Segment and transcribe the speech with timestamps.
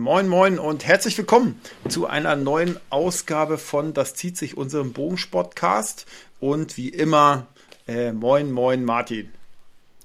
[0.00, 6.06] Moin, moin und herzlich willkommen zu einer neuen Ausgabe von Das zieht sich unserem Bogensportcast.
[6.40, 7.48] Und wie immer,
[7.86, 9.30] äh, moin, moin, Martin.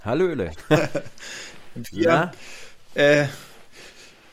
[0.04, 0.52] Hallöle.
[1.76, 2.32] wir, ja?
[2.94, 3.28] äh,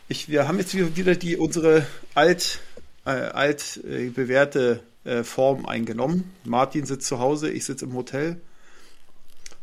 [0.08, 2.58] ich, wir haben jetzt wieder die, unsere alt,
[3.06, 6.34] äh, alt äh, bewährte äh, Form eingenommen.
[6.42, 8.40] Martin sitzt zu Hause, ich sitze im Hotel.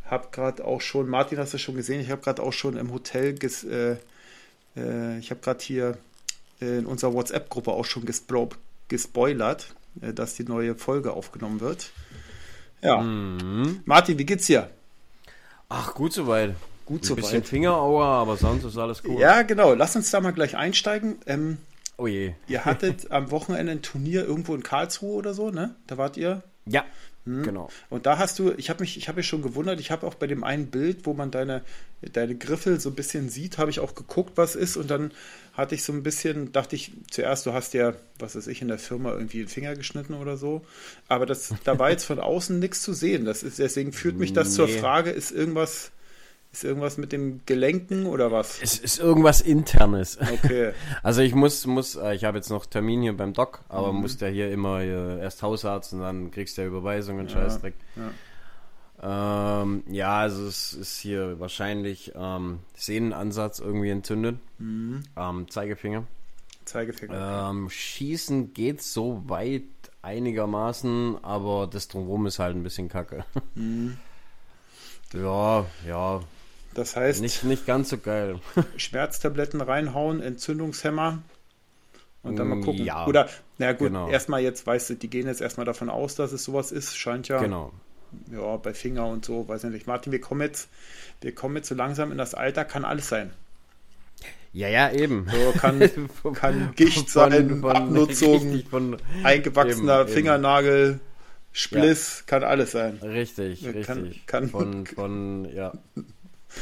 [0.05, 2.93] Hab gerade auch schon, Martin hast du schon gesehen, ich habe gerade auch schon im
[2.93, 3.66] Hotel ges,
[4.75, 5.97] äh, äh, ich habe gerade hier
[6.59, 8.49] in unserer WhatsApp-Gruppe auch schon gespro
[8.88, 11.91] gespoilert, äh, dass die neue Folge aufgenommen wird.
[12.81, 13.02] Ja.
[13.02, 13.81] Mhm.
[13.85, 14.70] Martin, wie geht's dir?
[15.70, 16.55] Ach, gut soweit.
[16.85, 17.20] Gut soweit.
[17.20, 19.20] Ein bisschen Fingerauer, aber sonst ist alles cool.
[19.20, 19.73] Ja, genau.
[19.73, 21.20] Lass uns da mal gleich einsteigen.
[21.27, 21.58] Ähm,
[21.97, 22.33] oh je.
[22.47, 25.75] Ihr hattet am Wochenende ein Turnier irgendwo in Karlsruhe oder so, ne?
[25.88, 26.41] Da wart ihr?
[26.66, 26.86] Ja.
[27.29, 27.43] Hm.
[27.43, 27.69] Genau.
[27.89, 30.15] Und da hast du, ich habe mich, ich habe mich schon gewundert, ich habe auch
[30.15, 31.61] bei dem einen Bild, wo man deine,
[32.02, 35.11] deine Griffel so ein bisschen sieht, habe ich auch geguckt, was ist und dann
[35.53, 38.67] hatte ich so ein bisschen, dachte ich zuerst, du hast ja, was weiß ich, in
[38.67, 40.66] der Firma irgendwie den Finger geschnitten oder so,
[41.08, 43.25] aber das, da war jetzt von außen nichts zu sehen.
[43.25, 44.55] Das ist, deswegen führt mich das nee.
[44.55, 45.91] zur Frage, ist irgendwas,
[46.52, 48.59] ist irgendwas mit dem Gelenken oder was?
[48.61, 50.17] Es ist irgendwas internes.
[50.19, 50.73] Okay.
[51.03, 54.02] Also ich muss, muss, äh, ich habe jetzt noch Termin hier beim Doc, aber mhm.
[54.02, 57.38] muss ja hier immer hier erst Hausarzt und dann kriegst du ja Überweisung und ja,
[57.38, 57.75] Scheißdreck.
[57.95, 59.61] Ja.
[59.61, 64.39] Ähm, ja, also es ist hier wahrscheinlich ähm, Sehnenansatz irgendwie entzündet.
[64.58, 65.03] Mhm.
[65.16, 66.05] Ähm, Zeigefinger.
[66.66, 67.50] Zeigefinger.
[67.50, 69.64] Ähm, Schießen geht so weit
[70.02, 73.23] einigermaßen, aber das drumherum ist halt ein bisschen kacke.
[73.55, 73.97] Mhm.
[75.11, 76.22] Ja, ja,
[76.73, 77.22] das heißt.
[77.22, 78.39] Nicht, nicht ganz so geil.
[78.78, 81.22] Schmerztabletten reinhauen, Entzündungshemmer.
[82.22, 82.84] Und dann mal mm, gucken.
[82.84, 84.09] Ja, Oder, na gut, genau.
[84.09, 86.98] erstmal jetzt, weißt du, die gehen jetzt erstmal davon aus, dass es sowas ist.
[86.98, 87.39] Scheint ja.
[87.39, 87.72] Genau.
[88.31, 89.88] Ja, bei Finger und so, weiß ich nicht.
[89.88, 90.70] Martin, wir kommen jetzt,
[91.22, 93.31] wir kommen jetzt so langsam in das Alter, kann alles sein.
[94.52, 95.28] Ja, ja, eben.
[95.30, 95.89] So kann,
[96.33, 101.02] kann Gicht sein, von, Abnutzung, von, eingewachsener eben, Fingernagel, eben.
[101.52, 102.23] Spliss, ja.
[102.26, 102.98] kann alles sein.
[103.02, 104.27] Richtig, kann, richtig.
[104.27, 105.73] Kann, von, von, ja.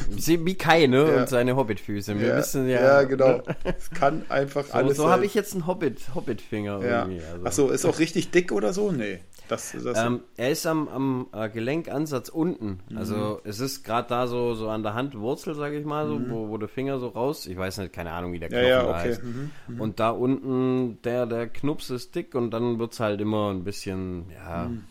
[0.09, 1.07] Wie Kai, ne?
[1.09, 1.21] Ja.
[1.21, 2.19] Und seine Hobbitfüße.
[2.19, 2.37] Wir ja.
[2.37, 2.81] wissen ja.
[2.81, 3.41] Ja, genau.
[3.63, 7.01] Es kann einfach so, alles so habe ich jetzt einen Hobbit, Hobbit-Finger ja.
[7.03, 7.21] irgendwie.
[7.25, 7.45] Also.
[7.45, 8.91] Achso, ist auch richtig dick oder so?
[8.91, 9.19] Nee.
[9.47, 12.79] Das, das ähm, er ist am, am äh, Gelenkansatz unten.
[12.89, 12.97] Mhm.
[12.97, 16.29] Also es ist gerade da so, so an der Handwurzel, sage ich mal, so, mhm.
[16.29, 17.45] wo, wo der Finger so raus.
[17.45, 19.09] Ich weiß nicht, keine Ahnung, wie der Knochen ja, ja, okay.
[19.09, 19.23] heißt.
[19.23, 19.51] Mhm.
[19.67, 19.81] mhm.
[19.81, 23.63] Und da unten, der, der Knups ist dick und dann wird es halt immer ein
[23.63, 24.83] bisschen, ja, mhm.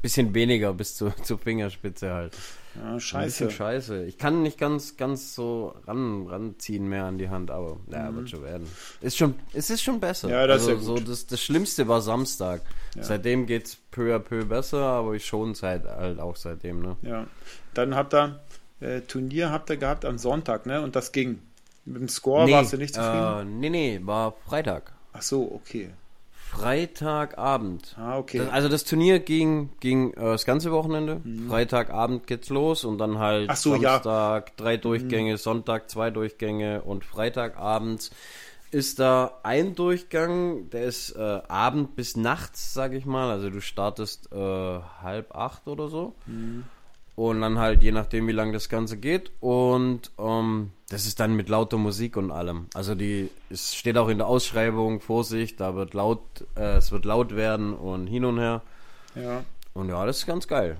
[0.00, 2.36] bisschen weniger bis zu, zur Fingerspitze halt.
[2.76, 3.50] Ja, scheiße.
[3.50, 4.04] scheiße.
[4.04, 8.16] Ich kann nicht ganz, ganz so ran, ranziehen mehr an die Hand, aber ja, mhm.
[8.16, 8.66] wird schon werden.
[9.00, 10.28] Ist schon, es ist schon besser.
[10.28, 12.62] Ja, das also, ist ja so das, das Schlimmste war Samstag.
[12.94, 13.02] Ja.
[13.02, 16.96] Seitdem es peu à peu besser, aber ich schon seit halt auch seitdem, ne?
[17.02, 17.26] Ja.
[17.74, 18.40] Dann habt ihr
[18.80, 20.80] äh, Turnier habt ihr gehabt am Sonntag, ne?
[20.80, 21.40] Und das ging.
[21.84, 23.40] Mit dem Score nee, warst du nicht zufrieden?
[23.40, 24.92] Äh, nee, nee, war Freitag.
[25.12, 25.90] Ach so, okay.
[26.50, 27.96] Freitagabend.
[27.98, 28.38] Ah, okay.
[28.38, 31.20] Das, also das Turnier ging, ging äh, das ganze Wochenende.
[31.22, 31.48] Mhm.
[31.48, 34.54] Freitagabend geht's los und dann halt so, Samstag ja.
[34.56, 35.36] drei Durchgänge, mhm.
[35.36, 38.10] Sonntag zwei Durchgänge und Freitagabends
[38.72, 43.30] ist da ein Durchgang, der ist äh, Abend bis nachts, sag ich mal.
[43.30, 44.36] Also du startest äh,
[45.02, 46.14] halb acht oder so.
[46.26, 46.64] Mhm.
[47.20, 49.30] Und dann halt je nachdem, wie lange das Ganze geht.
[49.40, 52.68] Und ähm, das ist dann mit lauter Musik und allem.
[52.72, 56.22] Also die, es steht auch in der Ausschreibung, Vorsicht, da wird laut,
[56.56, 58.62] äh, es wird laut werden und hin und her.
[59.14, 59.44] Ja.
[59.74, 60.78] Und ja, das ist ganz geil.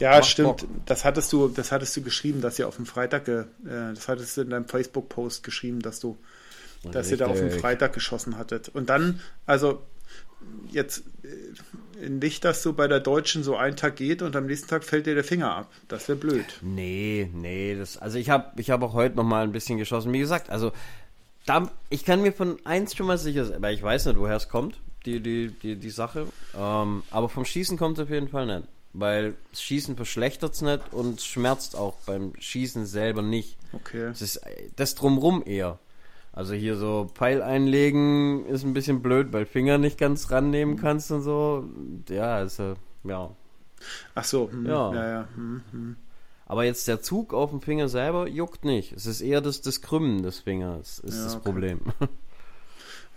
[0.00, 0.62] Ja, Macht stimmt.
[0.62, 0.68] Bock.
[0.86, 4.36] Das hattest du, das hattest du geschrieben, dass ihr auf dem Freitag, äh, das hattest
[4.36, 6.18] du in deinem Facebook-Post geschrieben, dass du,
[6.90, 8.70] dass ihr da auf dem Freitag geschossen hattet.
[8.70, 9.82] Und dann, also
[10.68, 11.28] jetzt äh,
[12.00, 15.06] nicht, dass so bei der Deutschen so ein Tag geht und am nächsten Tag fällt
[15.06, 15.70] dir der Finger ab.
[15.88, 16.44] Das wäre blöd.
[16.62, 20.12] Nee, nee, das, also ich habe ich hab auch heute noch mal ein bisschen geschossen.
[20.12, 20.72] Wie gesagt, also
[21.46, 24.36] da, ich kann mir von eins schon mal sicher sein, weil ich weiß nicht, woher
[24.36, 26.26] es kommt, die, die, die, die Sache.
[26.56, 28.68] Ähm, aber vom Schießen kommt es auf jeden Fall nicht.
[28.92, 33.56] Weil das Schießen verschlechtert es nicht und schmerzt auch beim Schießen selber nicht.
[33.72, 34.08] Okay.
[34.08, 34.40] Das ist
[34.76, 35.78] das drumrum eher.
[36.36, 41.10] Also hier so Pfeil einlegen ist ein bisschen blöd, weil Finger nicht ganz rannehmen kannst
[41.10, 41.64] und so.
[42.10, 42.74] Ja, also,
[43.04, 43.30] ja.
[44.14, 44.94] Ach so, hm, ja.
[44.94, 45.28] ja, ja.
[45.34, 45.96] Hm, hm.
[46.44, 48.92] Aber jetzt der Zug auf dem Finger selber juckt nicht.
[48.92, 51.44] Es ist eher das, das Krümmen des Fingers, ist ja, das okay.
[51.44, 51.80] Problem.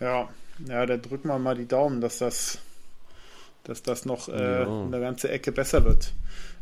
[0.01, 0.30] Ja,
[0.65, 2.60] ja, da drücken wir mal die Daumen, dass das,
[3.65, 4.65] dass das noch äh, ja.
[4.65, 6.13] eine ganze Ecke besser wird.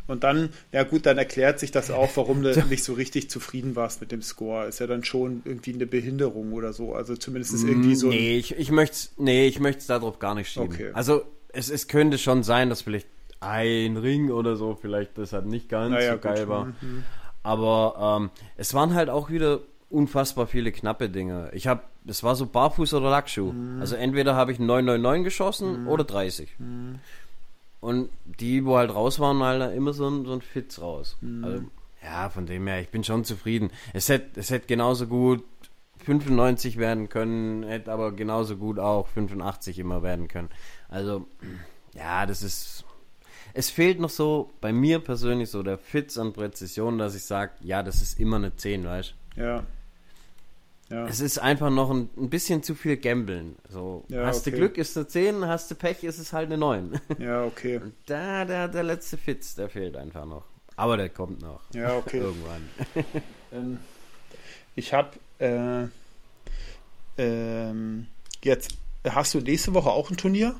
[0.07, 3.75] Und dann, ja gut, dann erklärt sich das auch, warum du nicht so richtig zufrieden
[3.75, 4.65] warst mit dem Score.
[4.68, 6.94] Ist ja dann schon irgendwie eine Behinderung oder so.
[6.94, 8.07] Also zumindest ist irgendwie so.
[8.07, 10.69] Nee, ich, ich möchte nee, ich möchte es darauf gar nicht schieben.
[10.74, 10.92] Okay.
[10.94, 13.07] Also es, es könnte schon sein, dass vielleicht
[13.39, 16.50] ein Ring oder so vielleicht deshalb nicht ganz naja, so geil gut.
[16.50, 16.65] war.
[16.65, 17.03] Mhm.
[17.44, 21.50] Aber ähm, es waren halt auch wieder unfassbar viele knappe Dinge.
[21.53, 23.51] Ich habe, es war so Barfuß oder Lackschuh.
[23.53, 23.80] Mhm.
[23.80, 25.88] Also entweder habe ich 999 geschossen mhm.
[25.88, 26.50] oder 30.
[27.79, 31.18] Und die, wo halt raus waren, halt immer so ein, so ein Fitz raus.
[31.21, 31.44] Mhm.
[31.44, 31.63] Also,
[32.03, 33.71] ja, von dem her, ich bin schon zufrieden.
[33.94, 35.44] Es hätte, es hätte genauso gut
[36.00, 40.50] 95 werden können, hätte aber genauso gut auch 85 immer werden können.
[40.89, 41.27] Also,
[41.94, 42.85] ja, das ist.
[43.53, 47.53] Es fehlt noch so bei mir persönlich so der Fitz an Präzision, dass ich sage,
[47.62, 49.41] ja, das ist immer eine 10, weißt du?
[49.41, 49.63] Ja.
[50.89, 51.06] Ja.
[51.07, 53.57] Es ist einfach noch ein, ein bisschen zu viel Gambeln.
[53.69, 54.51] So, ja, hast okay.
[54.51, 57.00] du Glück, ist eine 10, hast du Pech, ist es halt eine 9.
[57.19, 57.78] Ja, okay.
[57.78, 60.45] Und da, der, der letzte Fitz, der fehlt einfach noch.
[60.78, 61.62] Aber der kommt noch.
[61.74, 62.19] Ja, okay.
[62.22, 62.69] Irgendwann.
[63.51, 63.80] ähm,
[64.75, 65.88] ich habe äh,
[67.18, 68.07] ähm,
[68.44, 70.56] jetzt, hast du nächste Woche auch ein Turnier?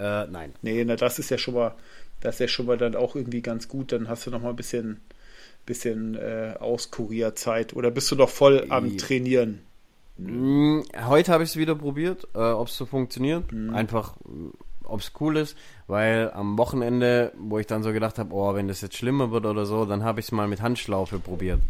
[0.00, 0.54] Äh, nein.
[0.62, 1.74] Nee, na, das ist ja schon mal,
[2.20, 3.92] das ist ja schon mal dann auch irgendwie ganz gut.
[3.92, 5.00] Dann hast du noch mal ein bisschen
[5.66, 9.60] bisschen äh, Auskurierzeit oder bist du noch voll am Trainieren?
[10.16, 13.50] Mm, heute habe ich es wieder probiert, äh, ob es so funktioniert.
[13.52, 13.74] Mhm.
[13.74, 14.14] Einfach,
[14.84, 15.56] ob es cool ist,
[15.86, 19.46] weil am Wochenende, wo ich dann so gedacht habe, oh, wenn das jetzt schlimmer wird
[19.46, 21.60] oder so, dann habe ich es mal mit Handschlaufe probiert.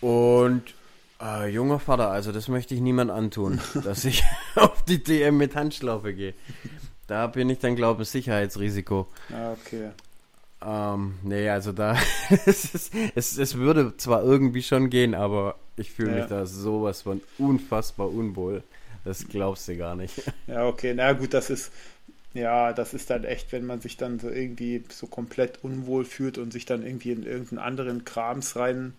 [0.00, 0.62] Und
[1.20, 4.22] äh, junger Vater, also das möchte ich niemand antun, dass ich
[4.54, 6.34] auf die DM mit Handschlaufe gehe.
[7.08, 9.08] Da bin ich dann, glaube ich, ein Sicherheitsrisiko.
[9.32, 9.90] Ah, okay.
[10.64, 11.96] Ähm, nee, also da,
[12.46, 16.16] es, ist, es, es würde zwar irgendwie schon gehen, aber ich fühle ja.
[16.18, 18.62] mich da sowas von unfassbar unwohl.
[19.04, 20.14] Das glaubst du gar nicht.
[20.46, 21.70] Ja, okay, na gut, das ist,
[22.34, 26.38] ja, das ist dann echt, wenn man sich dann so irgendwie so komplett unwohl fühlt
[26.38, 28.94] und sich dann irgendwie in irgendeinen anderen Krams rein,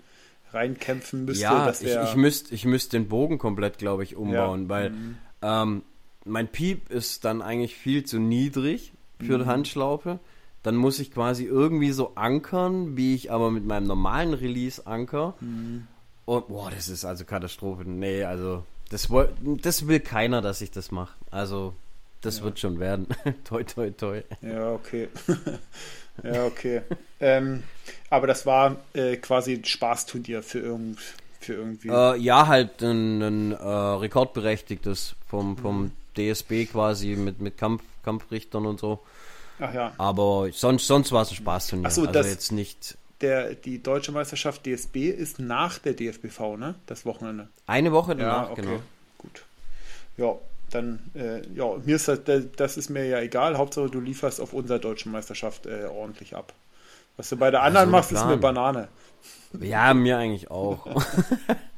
[0.54, 1.44] reinkämpfen müsste.
[1.44, 4.70] Ja, ich, ich müsste ich müsst den Bogen komplett, glaube ich, umbauen, ja.
[4.70, 5.18] weil mhm.
[5.42, 5.82] ähm,
[6.24, 9.42] mein Piep ist dann eigentlich viel zu niedrig für mhm.
[9.42, 10.20] die Handschlaufe
[10.64, 15.36] dann muss ich quasi irgendwie so ankern, wie ich aber mit meinem normalen Release anker.
[15.40, 15.88] Mhm.
[16.26, 17.84] Und boah, das ist also Katastrophe.
[17.86, 19.08] Nee, also das,
[19.42, 21.16] das will keiner, dass ich das mache.
[21.32, 21.74] Also
[22.22, 22.44] das ja.
[22.44, 23.08] wird schon werden.
[23.46, 24.22] toi, toi, toi.
[24.42, 25.08] Ja, okay.
[26.24, 26.82] ja, okay.
[27.20, 27.64] ähm,
[28.10, 31.00] aber das war äh, quasi ein Spaßturnier für, irgend,
[31.40, 31.88] für irgendwie.
[31.88, 35.92] Äh, ja, halt ein, ein äh, rekordberechtigtes vom, vom mhm.
[36.18, 39.00] DSB quasi mit, mit Kampf, Kampfrichtern und so.
[39.60, 39.94] Ach ja.
[39.98, 41.88] Aber sonst, sonst war es ein Spaßturnier.
[41.88, 42.98] Achso, also das, jetzt nicht.
[43.22, 46.76] Der, die deutsche Meisterschaft DSB ist nach der DFBV, ne?
[46.86, 47.50] Das Wochenende.
[47.68, 48.62] Eine Woche danach, ja, okay.
[48.62, 48.80] genau.
[49.18, 49.44] Gut.
[50.16, 50.36] Ja,
[50.72, 52.20] dann, äh, ja, mir ist das,
[52.56, 53.58] das ist mir ja egal.
[53.58, 56.54] Hauptsache, du lieferst auf unserer deutschen Meisterschaft äh, ordentlich ab.
[57.18, 58.88] Was du bei der anderen also machst, ist mir Banane.
[59.60, 60.86] Ja, mir eigentlich auch.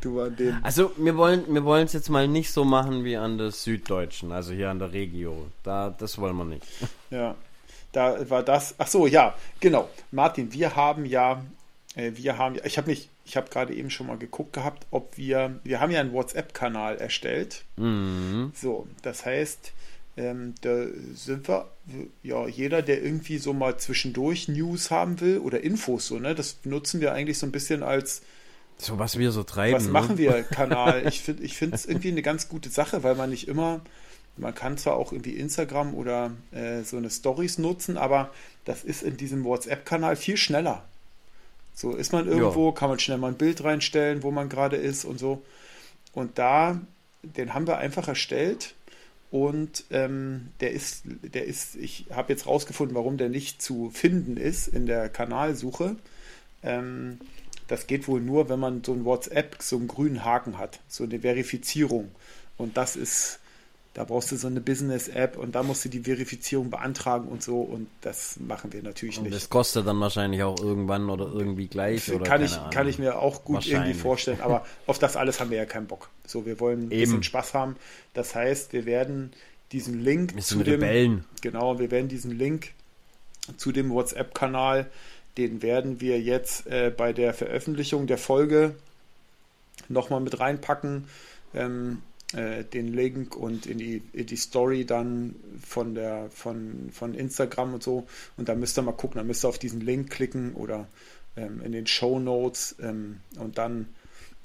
[0.00, 0.58] du an dem.
[0.62, 4.32] Also wir wollen wir wollen es jetzt mal nicht so machen wie an der Süddeutschen,
[4.32, 5.48] also hier an der Regio.
[5.62, 6.66] Da das wollen wir nicht.
[7.10, 7.34] Ja.
[7.92, 8.74] Da war das.
[8.78, 9.90] Ach so, ja, genau.
[10.12, 11.44] Martin, wir haben ja
[11.94, 15.16] äh, wir haben ich habe mich ich habe gerade eben schon mal geguckt gehabt, ob
[15.18, 17.64] wir wir haben ja einen WhatsApp Kanal erstellt.
[17.76, 18.52] Mhm.
[18.54, 19.72] So, das heißt,
[20.16, 21.70] ähm, da sind wir,
[22.22, 26.58] ja, jeder, der irgendwie so mal zwischendurch News haben will oder Infos so, ne, das
[26.64, 28.22] nutzen wir eigentlich so ein bisschen als
[28.82, 29.76] so was wir so treiben.
[29.76, 29.92] Was ne?
[29.92, 31.06] machen wir, Kanal?
[31.06, 33.80] Ich finde ich es irgendwie eine ganz gute Sache, weil man nicht immer,
[34.36, 38.30] man kann zwar auch irgendwie Instagram oder äh, so eine Stories nutzen, aber
[38.64, 40.84] das ist in diesem WhatsApp-Kanal viel schneller.
[41.74, 42.74] So ist man irgendwo, ja.
[42.74, 45.42] kann man schnell mal ein Bild reinstellen, wo man gerade ist und so.
[46.12, 46.80] Und da,
[47.22, 48.74] den haben wir einfach erstellt
[49.30, 54.36] und ähm, der ist, der ist, ich habe jetzt rausgefunden, warum der nicht zu finden
[54.36, 55.96] ist in der Kanalsuche.
[56.62, 57.18] Ähm,
[57.72, 61.04] das geht wohl nur, wenn man so ein WhatsApp, so einen grünen Haken hat, so
[61.04, 62.10] eine Verifizierung.
[62.58, 63.38] Und das ist,
[63.94, 67.62] da brauchst du so eine Business-App und da musst du die Verifizierung beantragen und so.
[67.62, 69.34] Und das machen wir natürlich und nicht.
[69.34, 72.12] Das kostet dann wahrscheinlich auch irgendwann oder irgendwie gleich.
[72.12, 74.42] Oder kann, ich, kann ich mir auch gut irgendwie vorstellen.
[74.42, 76.10] Aber auf das alles haben wir ja keinen Bock.
[76.26, 77.00] So, wir wollen ein Eben.
[77.00, 77.76] bisschen Spaß haben.
[78.12, 79.32] Das heißt, wir werden
[79.72, 81.24] diesen Link zu dem, Rebellen.
[81.40, 82.72] genau, wir werden diesen Link
[83.56, 84.90] zu dem WhatsApp-Kanal
[85.36, 88.74] den werden wir jetzt äh, bei der Veröffentlichung der Folge
[89.88, 91.04] nochmal mit reinpacken.
[91.54, 92.02] Ähm,
[92.34, 97.74] äh, den Link und in die, in die Story dann von der von, von Instagram
[97.74, 98.06] und so.
[98.38, 100.86] Und da müsst ihr mal gucken, da müsst ihr auf diesen Link klicken oder
[101.36, 103.88] ähm, in den Show Notes ähm, und dann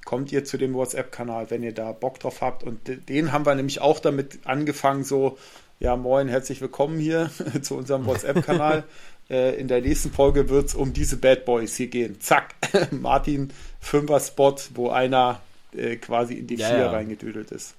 [0.03, 2.63] kommt ihr zu dem WhatsApp-Kanal, wenn ihr da Bock drauf habt.
[2.63, 2.79] Und
[3.09, 5.37] den haben wir nämlich auch damit angefangen, so,
[5.81, 7.29] ja, moin, herzlich willkommen hier
[7.61, 8.85] zu unserem WhatsApp-Kanal.
[9.29, 12.19] Äh, in der nächsten Folge wird es um diese Bad Boys hier gehen.
[12.21, 12.55] Zack,
[12.91, 15.41] Martin, Fünfer-Spot, wo einer
[15.73, 16.91] äh, quasi in die ja, Vier ja.
[16.91, 17.75] reingedüdelt ist.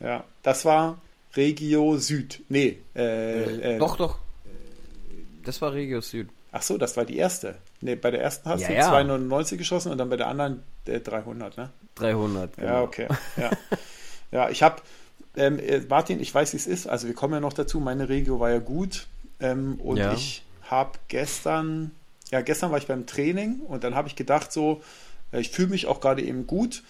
[0.00, 0.98] Ja, das war
[1.36, 2.42] Regio Süd.
[2.48, 4.18] Nee, äh, äh, doch, doch.
[5.44, 6.28] Das war Regio Süd.
[6.52, 7.56] Ach so, das war die erste.
[7.80, 8.88] Nee, bei der ersten hast Ja, du ja.
[8.88, 11.70] 299 geschossen und dann bei der anderen äh, 300, ne?
[11.96, 12.56] 300.
[12.58, 13.08] Ja, okay.
[13.36, 13.50] Ja,
[14.30, 14.80] ja ich habe,
[15.36, 16.86] ähm, äh, Martin, ich weiß, wie es ist.
[16.86, 17.80] Also wir kommen ja noch dazu.
[17.80, 19.06] Meine Regio war ja gut.
[19.40, 20.12] Ähm, und Ja.
[20.14, 21.90] ich habe gestern,
[22.30, 24.82] ja, gestern war ich beim Training und dann habe ich gedacht, so,
[25.32, 26.82] äh, ich fühle mich auch gerade eben gut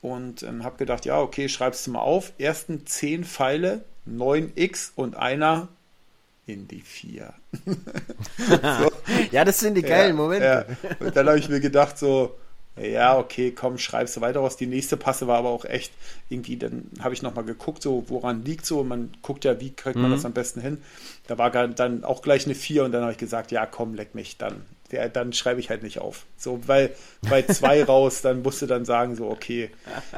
[0.00, 2.32] und ähm, habe gedacht, ja, okay, schreibst du mal auf.
[2.38, 5.68] Ersten 10 Pfeile, 9x und einer
[6.46, 7.34] in die 4.
[9.32, 10.66] Ja, das sind die geilen Ja, Momente.
[10.82, 11.06] Ja.
[11.06, 12.36] Und dann habe ich mir gedacht, so,
[12.80, 14.56] ja, okay, komm, schreibst du weiter aus.
[14.56, 15.92] Die nächste Passe war aber auch echt
[16.28, 18.84] irgendwie, dann habe ich nochmal geguckt, so, woran liegt so.
[18.84, 20.14] Man guckt ja, wie kriegt man Mhm.
[20.14, 20.78] das am besten hin.
[21.26, 24.14] Da war dann auch gleich eine 4 und dann habe ich gesagt, ja, komm, leck
[24.14, 26.26] mich, dann, ja, dann schreibe ich halt nicht auf.
[26.36, 26.90] So, weil
[27.28, 29.70] bei zwei raus, dann musste dann sagen, so, okay,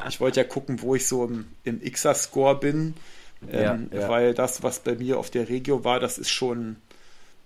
[0.07, 2.95] ich wollte ja gucken, wo ich so im, im Xer-Score bin.
[3.51, 4.09] Ähm, Ja, ja.
[4.09, 6.75] Weil das, was bei mir auf der Regio war, das ist schon,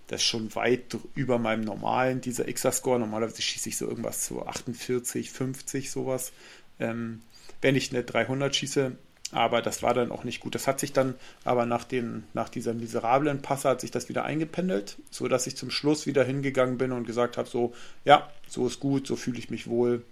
[0.06, 2.98] das ist schon weit über meinem normalen, dieser Xer-Score.
[2.98, 6.32] Normalerweise schieße ich so irgendwas zu 48, 50, sowas.
[6.78, 7.22] Ähm,
[7.60, 8.96] wenn ich eine 300 schieße,
[9.32, 10.54] aber das war dann auch nicht gut.
[10.54, 11.14] Das hat sich dann
[11.44, 15.56] aber nach, den, nach dieser miserablen Passe hat sich das wieder eingependelt, so dass ich
[15.56, 19.38] zum Schluss wieder hingegangen bin und gesagt habe, so, ja, so ist gut, so fühle
[19.38, 20.04] ich mich wohl.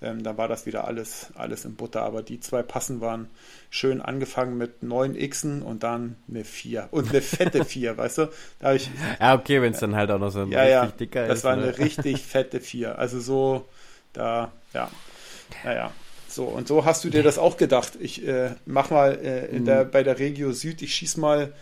[0.00, 2.02] Ähm, dann war das wieder alles, alles in Butter.
[2.02, 3.28] Aber die zwei Passen waren
[3.70, 6.88] schön angefangen mit 9 Xen und dann eine 4.
[6.90, 8.28] Und eine fette 4, weißt du?
[8.58, 10.86] Da ich, Ja, okay, wenn es dann halt auch noch so ein ja, richtig ja,
[10.98, 11.44] dicker das ist.
[11.44, 11.62] war ne?
[11.64, 12.98] eine richtig fette 4.
[12.98, 13.68] Also so,
[14.12, 14.90] da, ja,
[15.62, 15.92] naja.
[16.34, 17.92] So, und so hast du dir das auch gedacht.
[18.00, 19.64] Ich äh, mach mal äh, Mhm.
[19.66, 21.52] der, bei der Regio Süd, ich schieß mal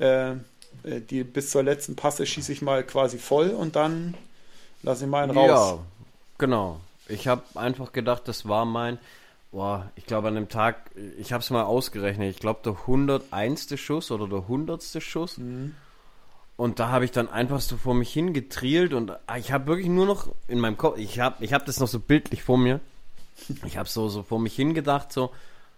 [0.00, 0.36] äh, äh,
[1.08, 4.14] die bis zur letzten Passe schieße ich mal quasi voll und dann
[4.82, 5.78] lasse ich mal einen raus.
[5.78, 5.78] Ja,
[6.36, 6.80] genau.
[7.08, 8.98] Ich habe einfach gedacht, das war mein,
[9.50, 13.68] boah, ich glaube an dem Tag, ich habe es mal ausgerechnet, ich glaube der 101.
[13.76, 14.82] Schuss oder der 100.
[15.02, 15.38] Schuss.
[15.38, 15.74] Mhm.
[16.56, 19.86] Und da habe ich dann einfach so vor mich hingetrielt und ah, ich habe wirklich
[19.88, 22.80] nur noch in meinem Kopf, ich habe ich hab das noch so bildlich vor mir.
[23.66, 25.30] Ich habe so, so vor mich hingedacht, so,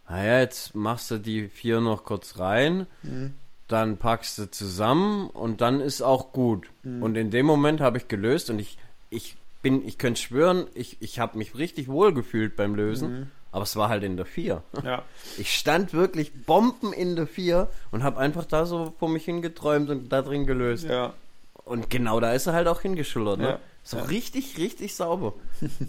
[0.09, 3.35] naja, jetzt machst du die vier noch kurz rein, Mhm.
[3.69, 6.67] dann packst du zusammen und dann ist auch gut.
[6.83, 7.03] Mhm.
[7.03, 8.77] Und in dem Moment habe ich gelöst und ich,
[9.11, 13.27] ich bin, ich könnte schwören, ich, ich habe mich richtig wohl gefühlt beim Lösen, Mhm.
[13.53, 14.63] aber es war halt in der vier.
[14.83, 15.03] Ja,
[15.39, 19.91] Ich stand wirklich Bomben in der vier und habe einfach da so vor mich hingeträumt
[19.91, 20.85] und da drin gelöst.
[20.85, 21.13] ja,
[21.65, 23.49] Und genau da ist er halt auch hingeschillert, ne?
[23.51, 23.59] Ja.
[23.83, 24.05] So Ja.
[24.05, 25.33] richtig, richtig sauber.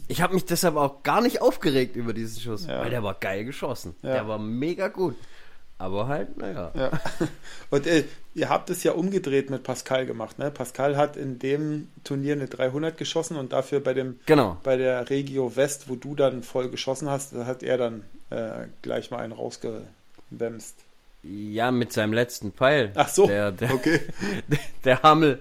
[0.08, 2.80] Ich habe mich deshalb auch gar nicht aufgeregt über diesen Schuss, Ja.
[2.82, 3.96] weil der war geil geschossen.
[4.02, 4.14] Ja.
[4.14, 5.16] Der war mega gut.
[5.78, 6.72] Aber halt, naja.
[6.76, 6.92] ja.
[7.72, 8.04] Und äh,
[8.36, 10.52] ihr habt es ja umgedreht mit Pascal gemacht, ne?
[10.52, 14.58] Pascal hat in dem Turnier eine 300 geschossen und dafür bei dem Genau.
[14.62, 19.10] bei der Regio West, wo du dann voll geschossen hast, hat er dann äh, gleich
[19.10, 20.76] mal einen rausgewämst.
[21.24, 22.92] Ja, mit seinem letzten Pfeil.
[22.96, 24.00] Ach so, Der, der, okay,
[24.86, 25.40] der Hammel.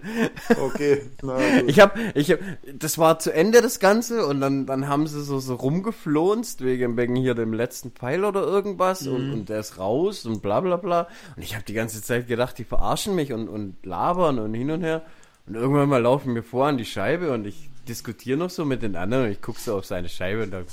[0.62, 1.02] okay.
[1.22, 1.70] Na, gut.
[1.70, 2.38] Ich hab, ich hab,
[2.74, 6.98] das war zu Ende das Ganze und dann, dann haben sie so, so rumgeflohenst wegen,
[6.98, 9.14] wegen hier dem letzten Pfeil oder irgendwas Mhm.
[9.14, 11.08] und, und der ist raus und bla bla bla.
[11.36, 14.70] Und ich habe die ganze Zeit gedacht, die verarschen mich und, und labern und hin
[14.70, 15.02] und her.
[15.46, 18.82] Und irgendwann mal laufen wir vor an die Scheibe und ich diskutiere noch so mit
[18.82, 20.64] den anderen und ich gucke so auf seine Scheibe und dann,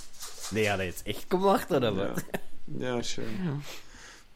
[0.51, 2.11] nee, hat er jetzt echt gemacht oder ja.
[2.13, 2.25] was?
[2.77, 3.23] ja, schön.
[3.45, 3.51] Ja,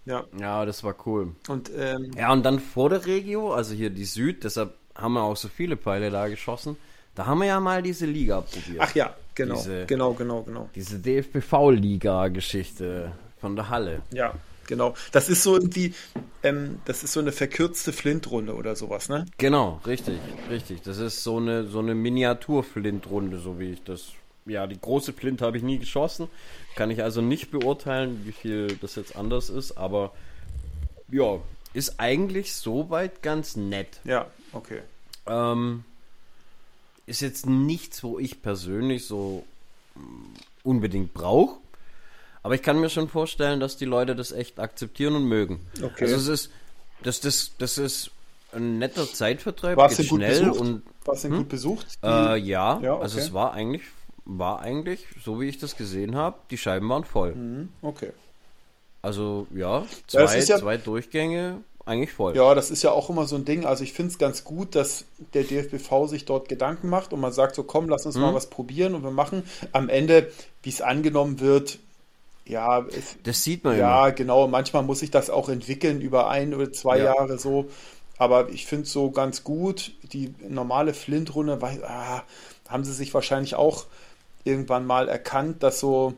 [0.05, 1.35] Ja, das war cool.
[1.47, 5.21] und ähm, Ja, und dann vor der Regio, also hier die Süd, deshalb haben wir
[5.23, 6.75] auch so viele Pfeile da geschossen.
[7.15, 8.77] Da haben wir ja mal diese Liga probiert.
[8.79, 10.69] ach ja, genau, Diese- genau, genau, genau.
[10.75, 14.01] Diese DFBV-Liga-Geschichte von der Halle.
[14.13, 14.33] Ja,
[14.67, 14.93] genau.
[15.11, 15.93] Das ist so irgendwie,
[16.43, 19.25] ähm, das ist so eine verkürzte Flintrunde oder sowas, ne?
[19.37, 20.81] Genau, richtig, richtig.
[20.83, 24.07] Das ist so eine, so eine Miniatur-Flint-Runde, so wie ich das.
[24.45, 26.27] Ja, die große Flint habe ich nie geschossen.
[26.75, 30.13] Kann ich also nicht beurteilen, wie viel das jetzt anders ist, aber
[31.11, 31.39] ja,
[31.73, 33.99] ist eigentlich soweit ganz nett.
[34.03, 34.81] Ja, okay.
[35.27, 35.83] Ähm,
[37.05, 39.43] ist jetzt nichts, wo ich persönlich so
[39.95, 39.99] mm,
[40.63, 41.57] unbedingt brauche.
[42.43, 45.59] Aber ich kann mir schon vorstellen, dass die Leute das echt akzeptieren und mögen.
[45.81, 46.05] Okay.
[46.05, 46.51] Also es ist,
[47.03, 48.11] das, das, das ist
[48.53, 50.59] ein netter Zeitvertreib, du geht schnell besucht?
[50.59, 51.87] und Warst du denn gut besucht?
[52.03, 53.03] Äh, ja, Ja, okay.
[53.03, 53.83] also es war eigentlich,
[54.25, 57.33] war eigentlich, so wie ich das gesehen habe, die Scheiben waren voll.
[57.35, 58.11] Mhm, okay.
[59.01, 62.35] Also ja, Ja, zwei, ja- zwei Durchgänge, eigentlich voll.
[62.35, 63.65] Ja, das ist ja auch immer so ein Ding.
[63.65, 67.31] Also ich finde es ganz gut, dass der DFBV sich dort Gedanken macht und man
[67.31, 68.21] sagt so, komm, lass uns Mhm.
[68.21, 69.43] mal was probieren und wir machen.
[69.71, 71.79] Am Ende, wie es angenommen wird,
[72.45, 74.11] ja, es, Das sieht man ja, immer.
[74.15, 74.47] genau.
[74.47, 77.05] Manchmal muss sich das auch entwickeln über ein oder zwei Ja.
[77.15, 77.69] Jahre so.
[78.19, 79.91] Aber ich finde es so ganz gut.
[80.13, 82.21] Die normale Flint-Runde, ah,
[82.69, 83.85] haben sie sich wahrscheinlich auch
[84.43, 86.15] irgendwann mal erkannt, dass so,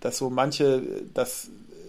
[0.00, 0.82] dass so manche,
[1.14, 1.48] dass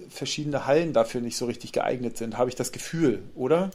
[0.10, 3.72] verschiedene Hallen dafür nicht so richtig geeignet sind, habe ich das Gefühl, oder?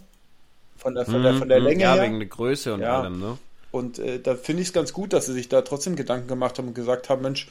[0.77, 2.01] Von der, von der, von der Mhm, Länge ja, her.
[2.01, 2.87] wegen der Größe und Ja.
[2.87, 3.39] allem, ne?
[3.73, 6.59] Und äh, da finde ich es ganz gut, dass sie sich da trotzdem Gedanken gemacht
[6.59, 7.49] haben und gesagt haben, Mensch,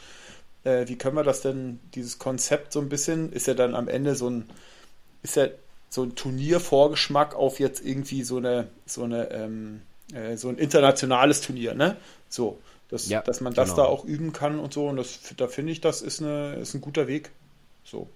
[0.63, 3.87] äh, wie können wir das denn, dieses Konzept so ein bisschen, ist ja dann am
[3.89, 4.49] Ende so ein,
[5.23, 5.47] ist ja
[5.89, 9.81] so ein Turniervorgeschmack auf jetzt irgendwie so eine, so eine, ähm,
[10.13, 11.97] äh, so ein internationales Turnier, ne?
[12.29, 12.59] So,
[12.89, 13.83] dass, ja, dass man das genau.
[13.83, 14.87] da auch üben kann und so.
[14.87, 17.31] Und das, da finde ich, das ist, eine, ist ein guter Weg.
[17.83, 18.07] So.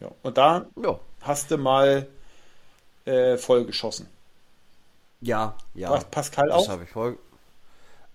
[0.00, 0.10] Ja.
[0.22, 0.98] Und da ja.
[1.22, 2.06] hast du mal
[3.04, 4.08] äh, voll geschossen.
[5.20, 5.96] Ja, ja.
[5.98, 6.58] Pascal auch?
[6.58, 7.18] Das habe ich voll.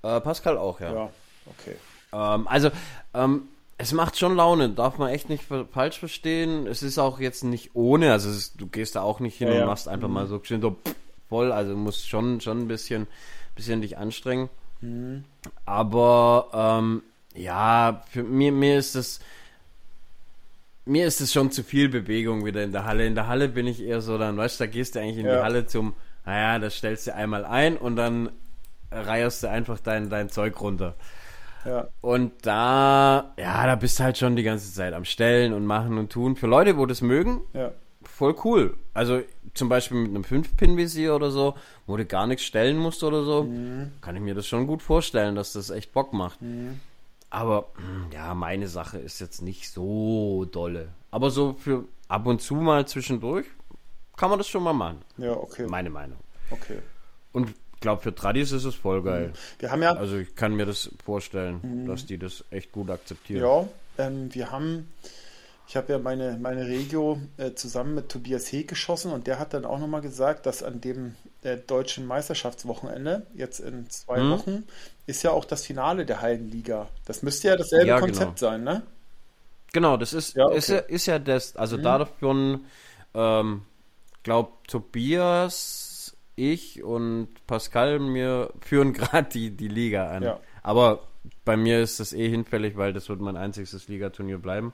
[0.03, 0.93] Äh, Pascal auch, ja.
[0.93, 1.09] Ja,
[1.47, 1.75] okay.
[2.13, 2.71] Ähm, also,
[3.13, 3.47] ähm,
[3.77, 6.67] es macht schon Laune, darf man echt nicht falsch verstehen.
[6.67, 9.61] Es ist auch jetzt nicht ohne, also ist, du gehst da auch nicht hin ja,
[9.61, 10.13] und machst einfach mhm.
[10.13, 10.77] mal so schön so
[11.29, 13.07] voll, also du musst schon, schon ein bisschen,
[13.55, 14.49] bisschen dich anstrengen.
[14.81, 15.23] Mhm.
[15.65, 17.03] Aber ähm,
[17.35, 19.19] ja, für mir, mir ist das
[20.85, 23.05] mir ist es schon zu viel Bewegung wieder in der Halle.
[23.05, 25.25] In der Halle bin ich eher so, dann weißt du, da gehst du eigentlich in
[25.25, 25.37] ja.
[25.37, 25.93] die Halle zum,
[26.25, 28.29] naja, das stellst du einmal ein und dann
[28.91, 30.95] reierst du einfach dein, dein Zeug runter.
[31.65, 31.87] Ja.
[32.01, 35.97] Und da, ja, da bist du halt schon die ganze Zeit am Stellen und machen
[35.97, 36.35] und tun.
[36.35, 37.71] Für Leute, wo das mögen, ja.
[38.21, 38.77] Voll cool.
[38.93, 39.23] Also
[39.55, 41.55] zum Beispiel mit einem 5-Pin-Visier oder so,
[41.87, 43.93] wo du gar nichts stellen musst oder so, mhm.
[44.01, 46.39] kann ich mir das schon gut vorstellen, dass das echt Bock macht.
[46.39, 46.79] Mhm.
[47.31, 50.89] Aber hm, ja, meine Sache ist jetzt nicht so dolle.
[51.09, 53.47] Aber so für ab und zu mal zwischendurch
[54.17, 55.01] kann man das schon mal machen.
[55.17, 55.65] Ja, okay.
[55.67, 56.17] Meine Meinung.
[56.51, 56.77] Okay.
[57.31, 59.29] Und glaube, für Tradis ist es voll geil.
[59.29, 59.33] Mhm.
[59.59, 59.93] Wir haben ja.
[59.93, 61.87] Also ich kann mir das vorstellen, mhm.
[61.87, 63.41] dass die das echt gut akzeptieren.
[63.41, 64.87] Ja, ähm, wir haben.
[65.71, 69.53] Ich habe ja meine, meine Regio äh, zusammen mit Tobias Heeg geschossen und der hat
[69.53, 74.31] dann auch nochmal gesagt, dass an dem äh, deutschen Meisterschaftswochenende, jetzt in zwei mhm.
[74.31, 74.63] Wochen,
[75.05, 76.89] ist ja auch das Finale der Hallenliga.
[77.05, 78.51] Das müsste ja dasselbe ja, Konzept genau.
[78.51, 78.83] sein, ne?
[79.71, 80.57] Genau, das ist, ja, okay.
[80.57, 81.83] ist, ist, ja das, also mhm.
[81.83, 82.65] davon,
[83.13, 83.61] ähm,
[84.23, 90.23] glaubt Tobias ich und Pascal mir führen gerade die, die Liga an.
[90.23, 90.39] Ja.
[90.63, 91.07] Aber
[91.45, 94.73] bei mir ist das eh hinfällig, weil das wird mein einziges Ligaturnier bleiben.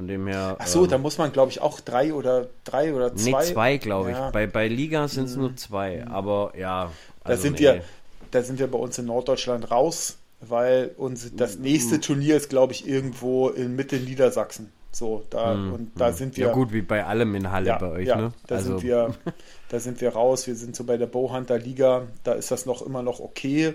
[0.00, 0.56] Von dem her.
[0.58, 3.42] Ach so, ähm, da muss man, glaube ich, auch drei oder drei oder zwei.
[3.42, 4.16] Nee, zwei, glaube ich.
[4.16, 4.30] Ja.
[4.30, 5.42] Bei, bei Liga sind es mhm.
[5.42, 6.06] nur zwei.
[6.06, 6.90] Aber ja.
[7.22, 7.60] Also da sind nee.
[7.60, 7.82] wir,
[8.30, 12.00] da sind wir bei uns in Norddeutschland raus, weil uns das nächste mhm.
[12.00, 14.72] Turnier ist, glaube ich, irgendwo in Mitte Niedersachsen.
[14.90, 16.14] So, da mm, und da mm.
[16.14, 16.46] sind wir.
[16.46, 18.32] Ja, gut, wie bei allem in Halle ja, bei euch, ja, ne?
[18.46, 18.78] Da also.
[18.78, 19.14] sind wir,
[19.68, 20.46] da sind wir raus.
[20.46, 23.74] Wir sind so bei der Bowhunter Liga, da ist das noch immer noch okay.